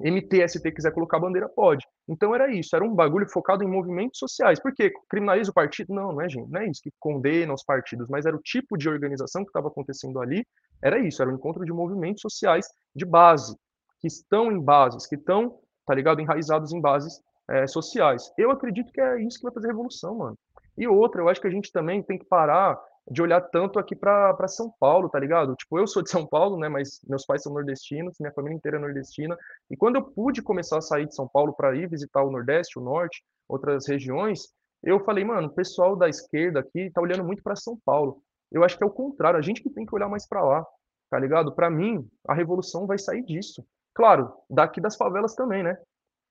[0.00, 1.86] MTST quiser colocar bandeira, pode.
[2.10, 4.58] Então era isso, era um bagulho focado em movimentos sociais.
[4.58, 4.92] Por quê?
[5.08, 5.94] Criminaliza o partido?
[5.94, 8.76] Não, não é, gente, não é isso que condena os partidos, mas era o tipo
[8.76, 10.44] de organização que estava acontecendo ali,
[10.82, 13.56] era isso, era um encontro de movimentos sociais de base,
[14.00, 18.32] que estão em bases, que estão, tá ligado, enraizados em bases é, sociais.
[18.36, 20.38] Eu acredito que é isso que vai fazer revolução, mano.
[20.76, 22.76] E outra, eu acho que a gente também tem que parar
[23.10, 25.56] de olhar tanto aqui para São Paulo, tá ligado?
[25.56, 28.76] Tipo, eu sou de São Paulo, né, mas meus pais são nordestinos, minha família inteira
[28.76, 29.36] é nordestina,
[29.68, 32.78] e quando eu pude começar a sair de São Paulo para ir visitar o Nordeste,
[32.78, 34.48] o Norte, outras regiões,
[34.82, 38.22] eu falei, mano, o pessoal da esquerda aqui tá olhando muito para São Paulo.
[38.50, 40.64] Eu acho que é o contrário, a gente que tem que olhar mais para lá,
[41.10, 41.52] tá ligado?
[41.52, 43.64] Para mim, a revolução vai sair disso.
[43.92, 45.76] Claro, daqui das favelas também, né?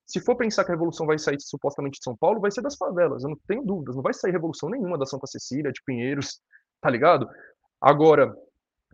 [0.05, 2.75] Se for pensar que a revolução vai sair supostamente de São Paulo, vai ser das
[2.75, 3.95] favelas, eu não tenho dúvidas.
[3.95, 6.41] Não vai sair revolução nenhuma da Santa Cecília, de Pinheiros,
[6.81, 7.29] tá ligado?
[7.81, 8.33] Agora,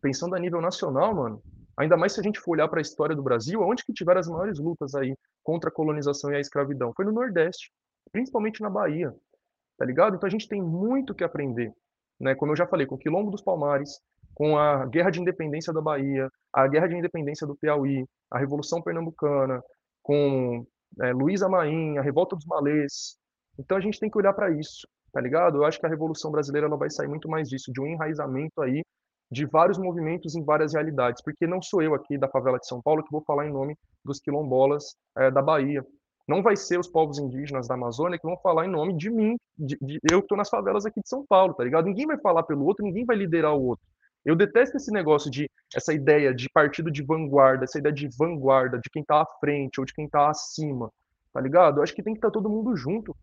[0.02, 1.42] pensando a nível nacional, mano,
[1.78, 4.20] ainda mais se a gente for olhar para a história do Brasil, onde que tiveram
[4.20, 6.94] as maiores lutas aí contra a colonização e a escravidão?
[6.96, 7.72] Foi no Nordeste,
[8.12, 9.14] principalmente na Bahia,
[9.78, 10.16] tá ligado?
[10.16, 11.72] Então a gente tem muito que aprender,
[12.20, 12.36] né?
[12.36, 14.00] Como eu já falei, com o Quilombo dos Palmares,
[14.34, 18.82] com a Guerra de Independência da Bahia, a Guerra de Independência do Piauí, a Revolução
[18.82, 19.62] Pernambucana,
[20.04, 20.66] com
[21.02, 23.18] é, Luiz Amaim, a Revolta dos Malês.
[23.58, 25.60] Então a gente tem que olhar para isso tá ligado?
[25.60, 28.62] Eu acho que a Revolução Brasileira ela vai sair muito mais disso, de um enraizamento
[28.62, 28.84] aí
[29.32, 32.82] de vários movimentos em várias realidades, porque não sou eu aqui da favela de São
[32.82, 34.84] Paulo que vou falar em nome dos quilombolas
[35.18, 35.86] é, da Bahia,
[36.28, 39.38] Não vai ser os povos indígenas da Amazônia que vão falar em nome de mim,
[39.58, 41.86] de, de eu que estou nas favelas aqui de São Paulo, tá ligado?
[41.86, 43.86] Ninguém vai falar pelo outro, ninguém vai liderar o outro.
[44.26, 48.80] Eu detesto esse negócio de essa ideia de partido de vanguarda, essa ideia de vanguarda,
[48.80, 50.92] de quem está à frente ou de quem está acima,
[51.32, 51.78] tá ligado?
[51.80, 53.16] Eu acho que tem que estar tá todo mundo junto,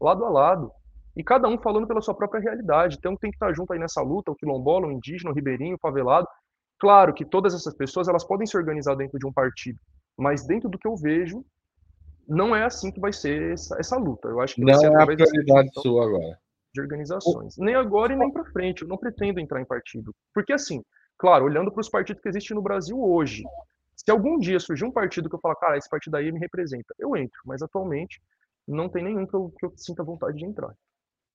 [0.00, 0.72] lado a lado,
[1.16, 2.96] e cada um falando pela sua própria realidade.
[2.98, 5.80] Então tem que estar junto aí nessa luta, o quilombola, o indígena, o ribeirinho, o
[5.80, 6.28] favelado.
[6.78, 9.78] Claro que todas essas pessoas elas podem se organizar dentro de um partido,
[10.16, 11.42] mas dentro do que eu vejo,
[12.28, 14.28] não é assim que vai ser essa, essa luta.
[14.28, 16.38] Eu acho que não é a prioridade sua agora
[16.76, 17.56] de organizações.
[17.56, 18.82] Nem agora e nem para frente.
[18.82, 20.14] Eu não pretendo entrar em partido.
[20.32, 20.82] Porque, assim,
[21.18, 23.42] claro, olhando para os partidos que existem no Brasil hoje,
[23.96, 26.94] se algum dia surgir um partido que eu falar, cara, esse partido aí me representa,
[26.98, 27.40] eu entro.
[27.44, 28.20] Mas atualmente
[28.68, 30.74] não tem nenhum que eu, que eu sinta vontade de entrar.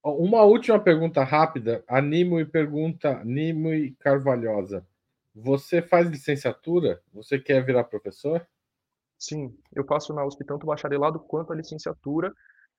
[0.03, 1.83] Uma última pergunta rápida.
[1.87, 4.85] A Nimo pergunta, Nimo e Carvalhosa.
[5.33, 7.01] Você faz licenciatura?
[7.13, 8.45] Você quer virar professor?
[9.17, 12.33] Sim, eu faço na USP tanto o bacharelado quanto a licenciatura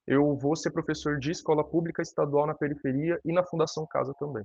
[0.06, 4.44] eu vou ser professor de escola pública estadual na periferia e na Fundação Casa também.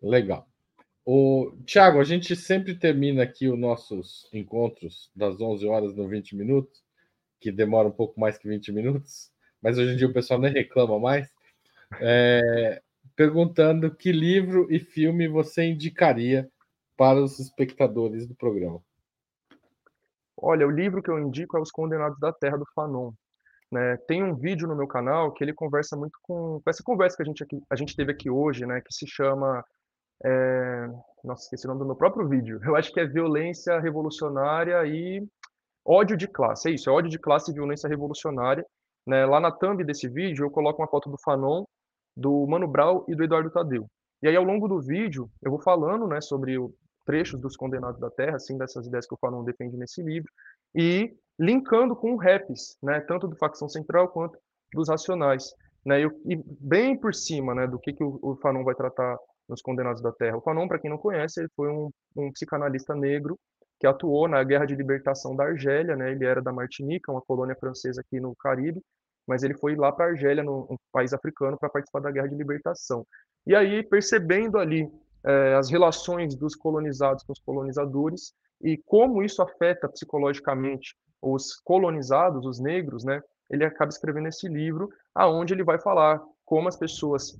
[0.00, 0.48] Legal.
[1.04, 6.36] O Tiago, a gente sempre termina aqui os nossos encontros das 11 horas no 20
[6.36, 6.84] minutos,
[7.40, 9.32] que demora um pouco mais que 20 minutos,
[9.62, 11.28] mas hoje em dia o pessoal nem reclama mais,
[12.00, 12.80] é,
[13.16, 16.48] perguntando que livro e filme você indicaria
[16.96, 18.80] para os espectadores do programa.
[20.36, 23.12] Olha, o livro que eu indico é Os Condenados da Terra, do Fanon.
[23.70, 23.96] Né?
[24.08, 27.22] Tem um vídeo no meu canal que ele conversa muito com, com essa conversa que
[27.22, 28.80] a gente, aqui, a gente teve aqui hoje, né?
[28.80, 29.64] que se chama.
[30.24, 30.88] É...
[31.22, 32.60] Nossa, esqueci o nome do meu próprio vídeo.
[32.64, 35.22] Eu acho que é Violência Revolucionária e
[35.84, 36.68] Ódio de Classe.
[36.68, 38.64] É isso, é ódio de classe e violência revolucionária.
[39.10, 39.26] Né?
[39.26, 41.64] Lá na thumb desse vídeo eu coloco uma foto do Fanon,
[42.16, 43.88] do Mano Brown e do Eduardo Tadeu.
[44.22, 46.72] E aí, ao longo do vídeo, eu vou falando né, sobre o
[47.04, 50.30] trechos dos Condenados da Terra, assim, dessas ideias que o Fanon defende nesse livro,
[50.72, 54.38] e linkando com raps, né, tanto do Facção Central quanto
[54.72, 55.52] dos Racionais.
[55.84, 59.18] Né, e, e bem por cima né, do que, que o, o Fanon vai tratar
[59.48, 60.36] nos Condenados da Terra.
[60.36, 63.36] O Fanon, para quem não conhece, ele foi um, um, psicanalista negro
[63.80, 67.56] que atuou na Guerra de Libertação da Argélia, né, ele era da Martinica, uma colônia
[67.56, 68.80] francesa aqui no Caribe,
[69.30, 72.26] mas ele foi lá para a Argélia, no, um país africano, para participar da Guerra
[72.26, 73.06] de Libertação.
[73.46, 74.90] E aí, percebendo ali
[75.24, 82.44] é, as relações dos colonizados com os colonizadores e como isso afeta psicologicamente os colonizados,
[82.44, 83.22] os negros, né?
[83.48, 87.38] Ele acaba escrevendo esse livro, aonde ele vai falar como as pessoas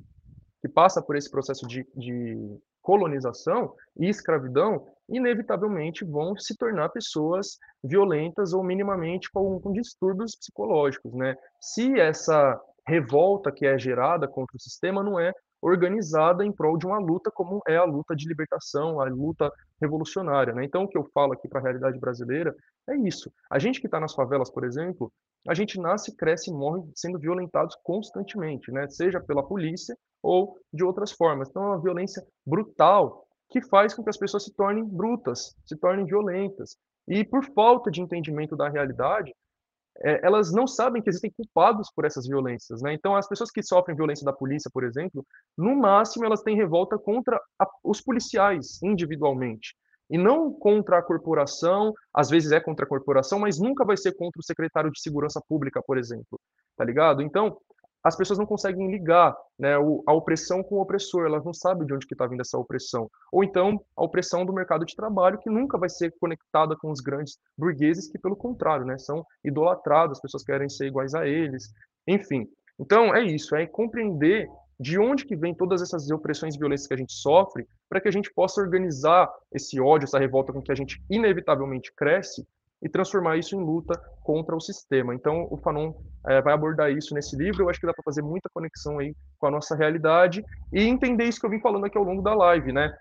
[0.62, 2.56] que passam por esse processo de, de
[2.90, 11.14] colonização e escravidão, inevitavelmente vão se tornar pessoas violentas ou minimamente com, com distúrbios psicológicos,
[11.14, 11.36] né?
[11.60, 15.32] Se essa revolta que é gerada contra o sistema não é
[15.62, 20.52] organizada em prol de uma luta como é a luta de libertação, a luta revolucionária.
[20.52, 20.64] Né?
[20.64, 22.52] Então, o que eu falo aqui para a realidade brasileira
[22.88, 23.30] é isso.
[23.48, 25.12] A gente que está nas favelas, por exemplo,
[25.46, 28.88] a gente nasce, cresce e morre sendo violentados constantemente, né?
[28.88, 31.48] seja pela polícia ou de outras formas.
[31.48, 35.76] Então, é uma violência brutal que faz com que as pessoas se tornem brutas, se
[35.76, 36.76] tornem violentas.
[37.08, 39.34] E por falta de entendimento da realidade,
[40.02, 42.94] é, elas não sabem que existem culpados por essas violências, né?
[42.94, 45.26] Então, as pessoas que sofrem violência da polícia, por exemplo,
[45.58, 49.74] no máximo elas têm revolta contra a, os policiais individualmente
[50.08, 51.92] e não contra a corporação.
[52.14, 55.40] Às vezes é contra a corporação, mas nunca vai ser contra o secretário de segurança
[55.46, 56.40] pública, por exemplo,
[56.76, 57.20] tá ligado?
[57.20, 57.58] Então,
[58.02, 61.92] as pessoas não conseguem ligar né, a opressão com o opressor, elas não sabem de
[61.92, 63.10] onde que está vindo essa opressão.
[63.30, 67.00] Ou então, a opressão do mercado de trabalho, que nunca vai ser conectada com os
[67.00, 71.72] grandes burgueses, que, pelo contrário, né, são idolatrados, as pessoas querem ser iguais a eles,
[72.06, 72.48] enfim.
[72.78, 74.48] Então, é isso, é compreender
[74.80, 78.08] de onde que vem todas essas opressões e violências que a gente sofre, para que
[78.08, 82.46] a gente possa organizar esse ódio, essa revolta com que a gente inevitavelmente cresce,
[82.82, 85.14] e transformar isso em luta contra o sistema.
[85.14, 85.92] Então, o Fanon
[86.26, 87.62] é, vai abordar isso nesse livro.
[87.62, 91.24] Eu acho que dá para fazer muita conexão aí com a nossa realidade e entender
[91.24, 92.92] isso que eu vim falando aqui ao longo da live, né?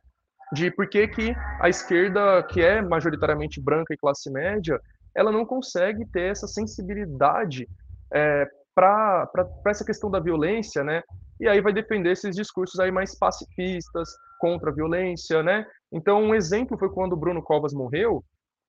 [0.54, 4.80] De por que, que a esquerda, que é majoritariamente branca e classe média,
[5.16, 7.68] ela não consegue ter essa sensibilidade
[8.14, 9.30] é, para
[9.68, 11.02] essa questão da violência, né?
[11.40, 14.10] E aí vai depender esses discursos aí mais pacifistas,
[14.40, 15.66] contra a violência, né?
[15.92, 18.24] Então, um exemplo foi quando o Bruno Covas morreu,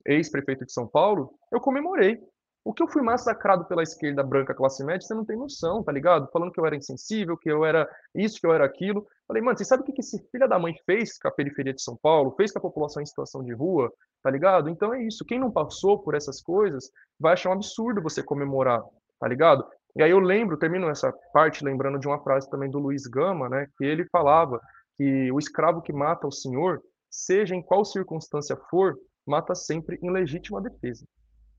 [0.05, 2.19] ex-prefeito de São Paulo, eu comemorei.
[2.63, 5.91] O que eu fui massacrado pela esquerda branca classe média, você não tem noção, tá
[5.91, 6.29] ligado?
[6.31, 9.07] Falando que eu era insensível, que eu era isso, que eu era aquilo.
[9.27, 11.81] Falei, mano, você sabe o que esse filho da mãe fez com a periferia de
[11.81, 12.35] São Paulo?
[12.37, 13.91] Fez com a população em situação de rua,
[14.21, 14.69] tá ligado?
[14.69, 15.25] Então é isso.
[15.25, 18.83] Quem não passou por essas coisas vai achar um absurdo você comemorar,
[19.19, 19.65] tá ligado?
[19.95, 23.49] E aí eu lembro, termino essa parte lembrando de uma frase também do Luiz Gama,
[23.49, 23.65] né?
[23.75, 24.61] Que ele falava
[24.97, 26.79] que o escravo que mata o senhor,
[27.09, 28.95] seja em qual circunstância for,
[29.25, 31.05] mata sempre em legítima defesa.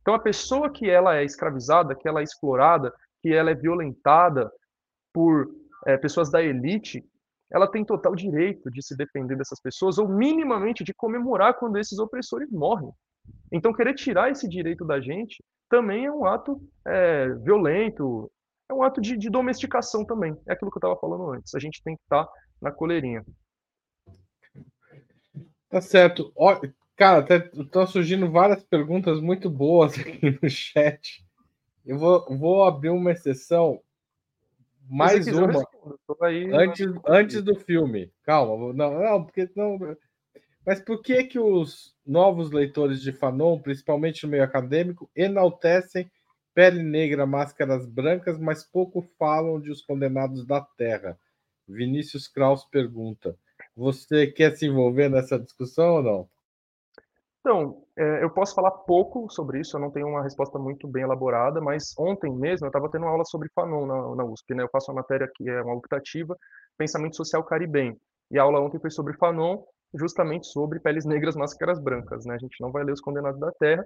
[0.01, 2.93] Então, a pessoa que ela é escravizada, que ela é explorada,
[3.23, 4.53] que ela é violentada
[5.13, 5.49] por
[5.87, 7.05] é, pessoas da elite,
[7.51, 11.99] ela tem total direito de se defender dessas pessoas ou minimamente de comemorar quando esses
[11.99, 12.91] opressores morrem.
[13.53, 18.31] Então, querer tirar esse direito da gente também é um ato é, violento,
[18.69, 20.37] é um ato de, de, domesticação também.
[20.49, 21.55] É aquilo que eu estava falando antes.
[21.55, 23.25] A gente tem que estar tá na coleirinha.
[25.69, 26.33] Tá certo.
[27.03, 31.27] Cara, estão tá surgindo várias perguntas muito boas aqui no chat.
[31.85, 33.81] Eu vou, vou abrir uma exceção.
[34.89, 35.65] Mais uma.
[36.23, 38.13] Aí, antes, antes do filme.
[38.23, 38.73] Calma.
[38.73, 39.97] Não, não, porque não.
[40.65, 46.09] Mas por que que os novos leitores de Fanon, principalmente no meio acadêmico, enaltecem
[46.55, 51.19] pele negra, máscaras brancas, mas pouco falam de os condenados da terra?
[51.67, 53.37] Vinícius Kraus pergunta.
[53.75, 56.42] Você quer se envolver nessa discussão ou não?
[57.45, 61.03] Então, é, eu posso falar pouco sobre isso, eu não tenho uma resposta muito bem
[61.03, 64.63] elaborada, mas ontem mesmo eu estava tendo uma aula sobre Fanon na, na, USP, né?
[64.63, 66.37] Eu faço uma matéria que é uma optativa,
[66.79, 67.97] Pensamento Social Caribenho.
[68.31, 69.61] E a aula ontem foi sobre Fanon,
[69.93, 72.37] justamente sobre peles negras, máscaras brancas, né?
[72.37, 73.85] A gente não vai ler Os Condenados da Terra.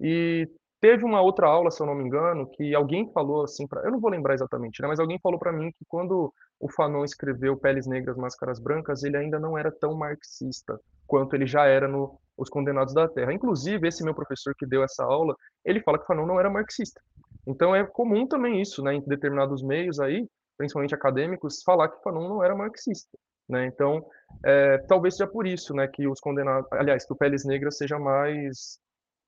[0.00, 0.48] E
[0.82, 3.92] teve uma outra aula, se eu não me engano, que alguém falou assim, pra, eu
[3.92, 4.88] não vou lembrar exatamente, né?
[4.88, 9.16] Mas alguém falou para mim que quando o Fanon escreveu Peles Negras, Máscaras Brancas, ele
[9.16, 13.32] ainda não era tão marxista quanto ele já era no Os Condenados da Terra.
[13.32, 17.00] Inclusive, esse meu professor que deu essa aula, ele fala que Fanon não era marxista.
[17.46, 20.28] Então é comum também isso, né, em determinados meios aí,
[20.58, 23.16] principalmente acadêmicos, falar que Fanon não era marxista.
[23.48, 23.66] Né?
[23.66, 24.04] Então,
[24.44, 28.00] é, talvez seja por isso né, que os condenados, aliás, que o Peles Negras seja
[28.00, 28.80] mais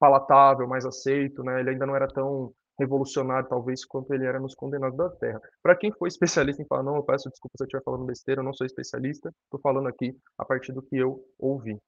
[0.05, 1.61] palatável, mais aceito, né?
[1.61, 5.41] ele ainda não era tão revolucionário, talvez, quanto ele era nos Condenados da Terra.
[5.63, 8.41] Para quem foi especialista em falar, não, eu peço desculpa se eu estiver falando besteira,
[8.41, 11.79] eu não sou especialista, estou falando aqui a partir do que eu ouvi.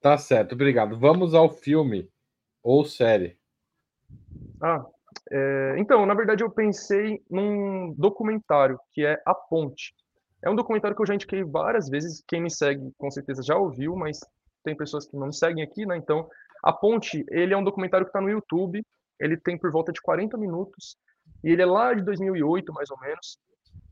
[0.00, 0.98] Tá certo, obrigado.
[0.98, 2.10] Vamos ao filme
[2.64, 3.38] ou série.
[4.60, 4.84] Ah,
[5.30, 9.94] é, então, na verdade, eu pensei num documentário que é A Ponte.
[10.42, 12.24] É um documentário que eu já indiquei várias vezes.
[12.26, 14.18] Quem me segue, com certeza, já ouviu, mas
[14.66, 15.96] tem pessoas que não me seguem aqui, né?
[15.96, 16.28] Então,
[16.62, 18.84] A Ponte, ele é um documentário que está no YouTube
[19.18, 20.96] ele tem por volta de 40 minutos,
[21.42, 23.38] e ele é lá de 2008, mais ou menos.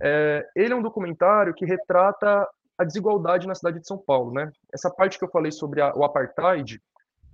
[0.01, 2.47] É, ele é um documentário que retrata
[2.77, 4.51] a desigualdade na cidade de São Paulo, né?
[4.72, 6.81] Essa parte que eu falei sobre a, o apartheid,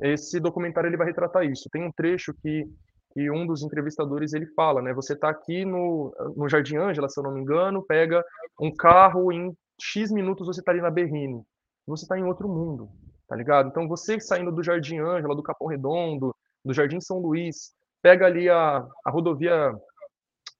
[0.00, 1.68] esse documentário ele vai retratar isso.
[1.70, 2.64] Tem um trecho que,
[3.12, 4.92] que um dos entrevistadores ele fala, né?
[4.94, 8.24] Você está aqui no, no Jardim Ângela, se eu não me engano, pega
[8.60, 11.42] um carro em X minutos você está ali na Berrine.
[11.86, 12.90] Você está em outro mundo,
[13.30, 13.68] tá ligado?
[13.68, 17.72] Então você saindo do Jardim Ângela, do Capão Redondo, do Jardim São Luís,
[18.02, 19.72] pega ali a, a rodovia.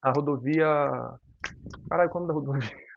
[0.00, 0.66] A rodovia.
[1.88, 2.70] Caralho, como da rodovia?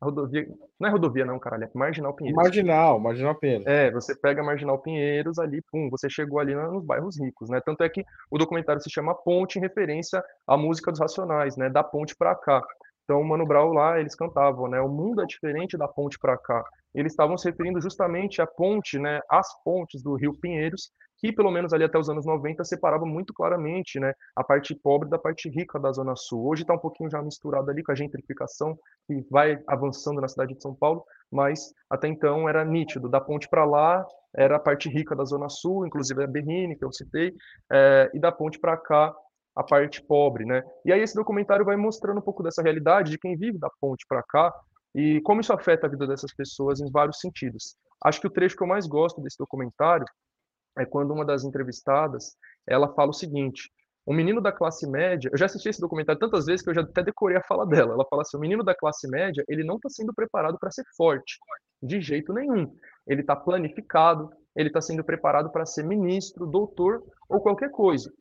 [0.00, 0.48] A rodovia.
[0.80, 2.42] Não é rodovia, não, caralho, é Marginal Pinheiros.
[2.42, 3.66] Marginal, Marginal Pinheiros.
[3.68, 7.60] É, você pega Marginal Pinheiros ali, pum, você chegou ali nos bairros ricos, né?
[7.64, 11.70] Tanto é que o documentário se chama Ponte, em referência à música dos Racionais, né?
[11.70, 12.60] Da ponte para cá.
[13.04, 14.80] Então, o Mano Brown lá, eles cantavam, né?
[14.80, 16.64] O mundo é diferente da ponte para cá.
[16.94, 19.20] Eles estavam se referindo justamente à ponte, né?
[19.30, 23.32] As pontes do Rio Pinheiros, que pelo menos ali até os anos 90 separava muito
[23.32, 24.12] claramente, né?
[24.36, 26.48] A parte pobre da parte rica da Zona Sul.
[26.48, 28.76] Hoje está um pouquinho já misturado ali com a gentrificação
[29.06, 33.08] que vai avançando na cidade de São Paulo, mas até então era nítido.
[33.08, 36.84] Da ponte para lá era a parte rica da Zona Sul, inclusive a Berrine, que
[36.84, 37.32] eu citei,
[37.70, 39.14] é, e da ponte para cá
[39.54, 40.62] a parte pobre, né?
[40.84, 44.04] E aí esse documentário vai mostrando um pouco dessa realidade de quem vive da ponte
[44.08, 44.52] para cá
[44.94, 47.76] e como isso afeta a vida dessas pessoas em vários sentidos.
[48.04, 50.04] Acho que o trecho que eu mais gosto desse documentário
[50.78, 52.36] é quando uma das entrevistadas,
[52.66, 53.70] ela fala o seguinte:
[54.04, 56.82] o menino da classe média, eu já assisti esse documentário tantas vezes que eu já
[56.82, 57.94] até decorei a fala dela.
[57.94, 60.84] Ela fala assim: o menino da classe média, ele não está sendo preparado para ser
[60.96, 61.38] forte,
[61.82, 62.74] de jeito nenhum.
[63.06, 68.12] Ele está planificado, ele está sendo preparado para ser ministro, doutor ou qualquer coisa.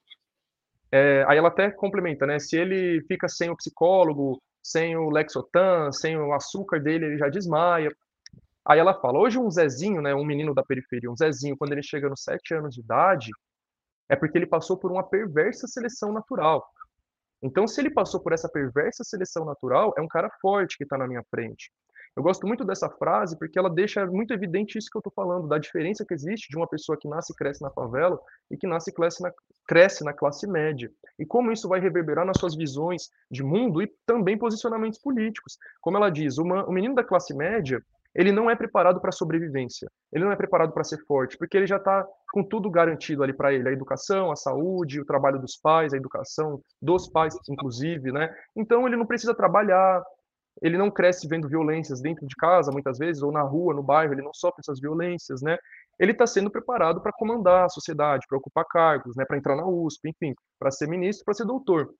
[0.91, 2.37] É, aí ela até complementa, né?
[2.37, 7.29] Se ele fica sem o psicólogo, sem o Lexotan, sem o açúcar dele, ele já
[7.29, 7.91] desmaia.
[8.65, 11.83] Aí ela fala: hoje um Zezinho, né, um menino da periferia, um Zezinho, quando ele
[11.83, 13.31] chega nos sete anos de idade,
[14.07, 16.63] é porque ele passou por uma perversa seleção natural.
[17.41, 20.97] Então, se ele passou por essa perversa seleção natural, é um cara forte que está
[20.97, 21.71] na minha frente.
[22.15, 25.47] Eu gosto muito dessa frase porque ela deixa muito evidente isso que eu estou falando,
[25.47, 28.67] da diferença que existe de uma pessoa que nasce e cresce na favela e que
[28.67, 29.31] nasce e cresce na,
[29.67, 30.91] cresce na classe média.
[31.17, 35.57] E como isso vai reverberar nas suas visões de mundo e também posicionamentos políticos.
[35.79, 37.81] Como ela diz, uma, o menino da classe média,
[38.13, 41.65] ele não é preparado para sobrevivência, ele não é preparado para ser forte, porque ele
[41.65, 45.55] já está com tudo garantido ali para ele, a educação, a saúde, o trabalho dos
[45.55, 48.33] pais, a educação dos pais, inclusive, né?
[48.55, 50.03] Então ele não precisa trabalhar,
[50.61, 54.13] ele não cresce vendo violências dentro de casa, muitas vezes, ou na rua, no bairro,
[54.13, 55.57] ele não sofre essas violências, né?
[56.01, 59.67] ele está sendo preparado para comandar a sociedade, para ocupar cargos, né, para entrar na
[59.67, 61.93] USP, enfim, para ser ministro, para ser doutor.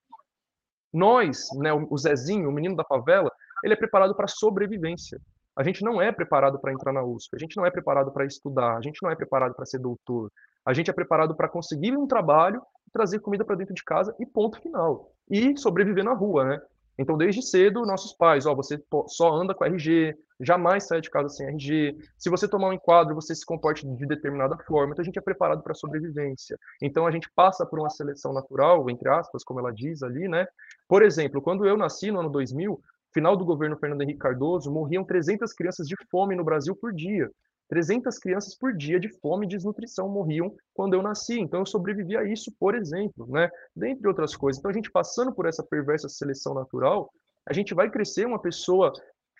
[0.91, 3.31] Nós, né, o Zezinho, o menino da favela,
[3.63, 5.21] ele é preparado para sobrevivência.
[5.55, 8.25] A gente não é preparado para entrar na USP, a gente não é preparado para
[8.25, 10.31] estudar, a gente não é preparado para ser doutor.
[10.65, 12.59] A gente é preparado para conseguir um trabalho,
[12.91, 15.11] trazer comida para dentro de casa e ponto final.
[15.29, 16.61] E sobreviver na rua, né?
[16.97, 21.29] Então, desde cedo, nossos pais, ó, você só anda com RG, jamais sai de casa
[21.29, 21.97] sem RG.
[22.17, 24.93] Se você tomar um enquadro, você se comporte de determinada forma.
[24.93, 26.57] Então, a gente é preparado para a sobrevivência.
[26.81, 30.45] Então, a gente passa por uma seleção natural, entre aspas, como ela diz ali, né?
[30.87, 32.79] Por exemplo, quando eu nasci no ano 2000,
[33.13, 37.29] final do governo Fernando Henrique Cardoso, morriam 300 crianças de fome no Brasil por dia.
[37.71, 41.39] 300 crianças por dia de fome e desnutrição morriam quando eu nasci.
[41.39, 43.49] Então eu sobrevivi a isso, por exemplo, né?
[43.73, 44.59] Dentre outras coisas.
[44.59, 47.09] Então a gente passando por essa perversa seleção natural,
[47.47, 48.91] a gente vai crescer uma pessoa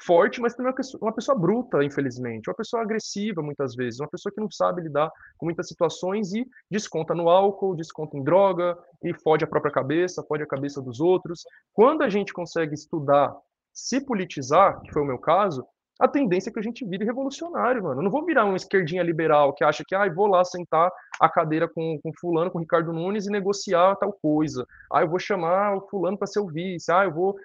[0.06, 4.40] forte, mas também uma pessoa bruta, infelizmente, uma pessoa agressiva muitas vezes, uma pessoa que
[4.40, 9.44] não sabe lidar com muitas situações e desconta no álcool, desconta em droga e fode
[9.44, 11.44] a própria cabeça, fode a cabeça dos outros.
[11.74, 13.36] Quando a gente consegue estudar,
[13.74, 15.66] se politizar, que foi o meu caso,
[16.02, 18.00] a tendência é que a gente vire revolucionário, mano.
[18.00, 21.30] Eu não vou virar um esquerdinha liberal que acha que, ah, vou lá sentar a
[21.30, 24.66] cadeira com, com fulano, com Ricardo Nunes e negociar tal coisa.
[24.92, 26.92] Ah, eu vou chamar o fulano para ser o vice.
[26.92, 27.36] Ah, eu vou...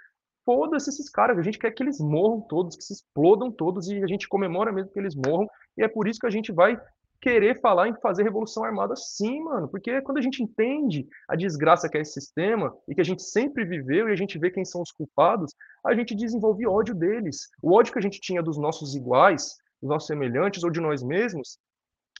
[0.47, 1.39] Foda-se esses caras.
[1.39, 4.73] A gente quer que eles morram todos, que se explodam todos e a gente comemora
[4.73, 5.47] mesmo que eles morram.
[5.77, 6.81] E é por isso que a gente vai
[7.21, 11.89] querer falar em fazer revolução armada sim, mano, porque quando a gente entende a desgraça
[11.89, 14.65] que é esse sistema e que a gente sempre viveu e a gente vê quem
[14.65, 15.55] são os culpados,
[15.85, 17.49] a gente desenvolve ódio deles.
[17.63, 21.03] O ódio que a gente tinha dos nossos iguais, dos nossos semelhantes ou de nós
[21.03, 21.59] mesmos,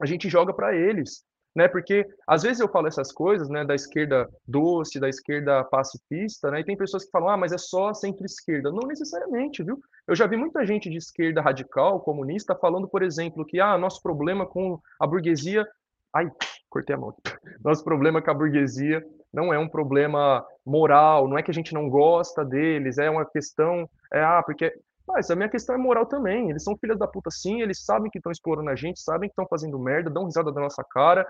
[0.01, 1.25] a gente joga para eles
[1.57, 1.67] né?
[1.67, 6.61] Porque às vezes eu falo essas coisas, né, da esquerda doce, da esquerda pacifista, né?
[6.61, 8.71] E tem pessoas que falam: "Ah, mas é só centro-esquerda".
[8.71, 9.81] Não necessariamente, viu?
[10.07, 14.03] Eu já vi muita gente de esquerda radical, comunista, falando, por exemplo, que ah, nosso
[14.03, 15.67] problema com a burguesia,
[16.15, 16.31] ai,
[16.69, 17.15] cortei a mão.
[17.65, 19.03] Nosso problema com a burguesia
[19.33, 23.25] não é um problema moral, não é que a gente não gosta deles, é uma
[23.25, 24.73] questão, é ah, porque
[25.07, 26.51] mas a minha questão é moral também.
[26.51, 29.33] Eles são filhas da puta sim, eles sabem que estão explorando a gente, sabem que
[29.33, 31.27] estão fazendo merda, dão risada da nossa cara,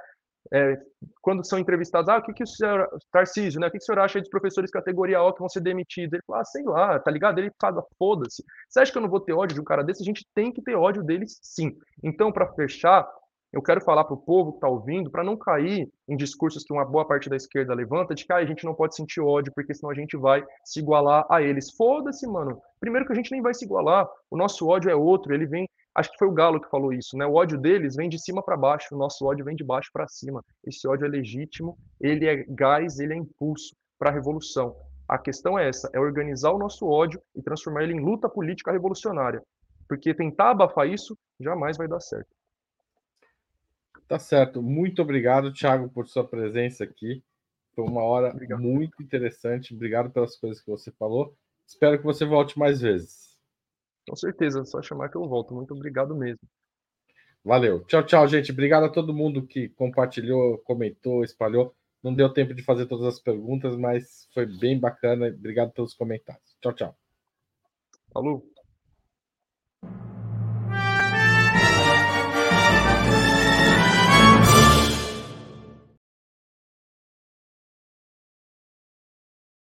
[0.53, 0.79] é,
[1.21, 3.87] quando são entrevistados, ah, o que, que o senhor, Tarcísio, né, o que, que o
[3.87, 6.13] senhor acha dos professores categoria O que vão ser demitidos?
[6.13, 7.39] Ele fala, ah, sei lá, tá ligado?
[7.39, 8.45] Ele fala, foda-se.
[8.69, 10.03] Você acha que eu não vou ter ódio de um cara desse?
[10.03, 11.77] A gente tem que ter ódio deles, sim.
[12.03, 13.09] Então, para fechar,
[13.53, 16.73] eu quero falar para o povo que está ouvindo, para não cair em discursos que
[16.73, 19.53] uma boa parte da esquerda levanta, de que ah, a gente não pode sentir ódio,
[19.55, 21.71] porque senão a gente vai se igualar a eles.
[21.73, 22.61] Foda-se, mano.
[22.79, 25.69] Primeiro que a gente nem vai se igualar, o nosso ódio é outro, ele vem
[25.97, 27.25] Acho que foi o Galo que falou isso, né?
[27.25, 30.07] O ódio deles vem de cima para baixo, o nosso ódio vem de baixo para
[30.07, 30.45] cima.
[30.63, 34.77] Esse ódio é legítimo, ele é gás, ele é impulso para a revolução.
[35.09, 38.71] A questão é essa, é organizar o nosso ódio e transformar ele em luta política
[38.71, 39.43] revolucionária.
[39.89, 42.29] Porque tentar abafar isso jamais vai dar certo.
[44.07, 44.63] Tá certo.
[44.63, 47.25] Muito obrigado, Thiago, por sua presença aqui.
[47.75, 48.61] Foi uma hora obrigado.
[48.61, 49.75] muito interessante.
[49.75, 51.35] Obrigado pelas coisas que você falou.
[51.67, 53.26] Espero que você volte mais vezes.
[54.09, 55.55] Com certeza, só chamar que eu volto.
[55.55, 56.41] Muito obrigado mesmo.
[57.45, 57.85] Valeu.
[57.85, 58.51] Tchau, tchau, gente.
[58.51, 61.75] Obrigado a todo mundo que compartilhou, comentou, espalhou.
[62.03, 65.29] Não deu tempo de fazer todas as perguntas, mas foi bem bacana.
[65.29, 66.57] Obrigado pelos comentários.
[66.61, 66.97] Tchau, tchau.
[68.13, 68.56] Falou.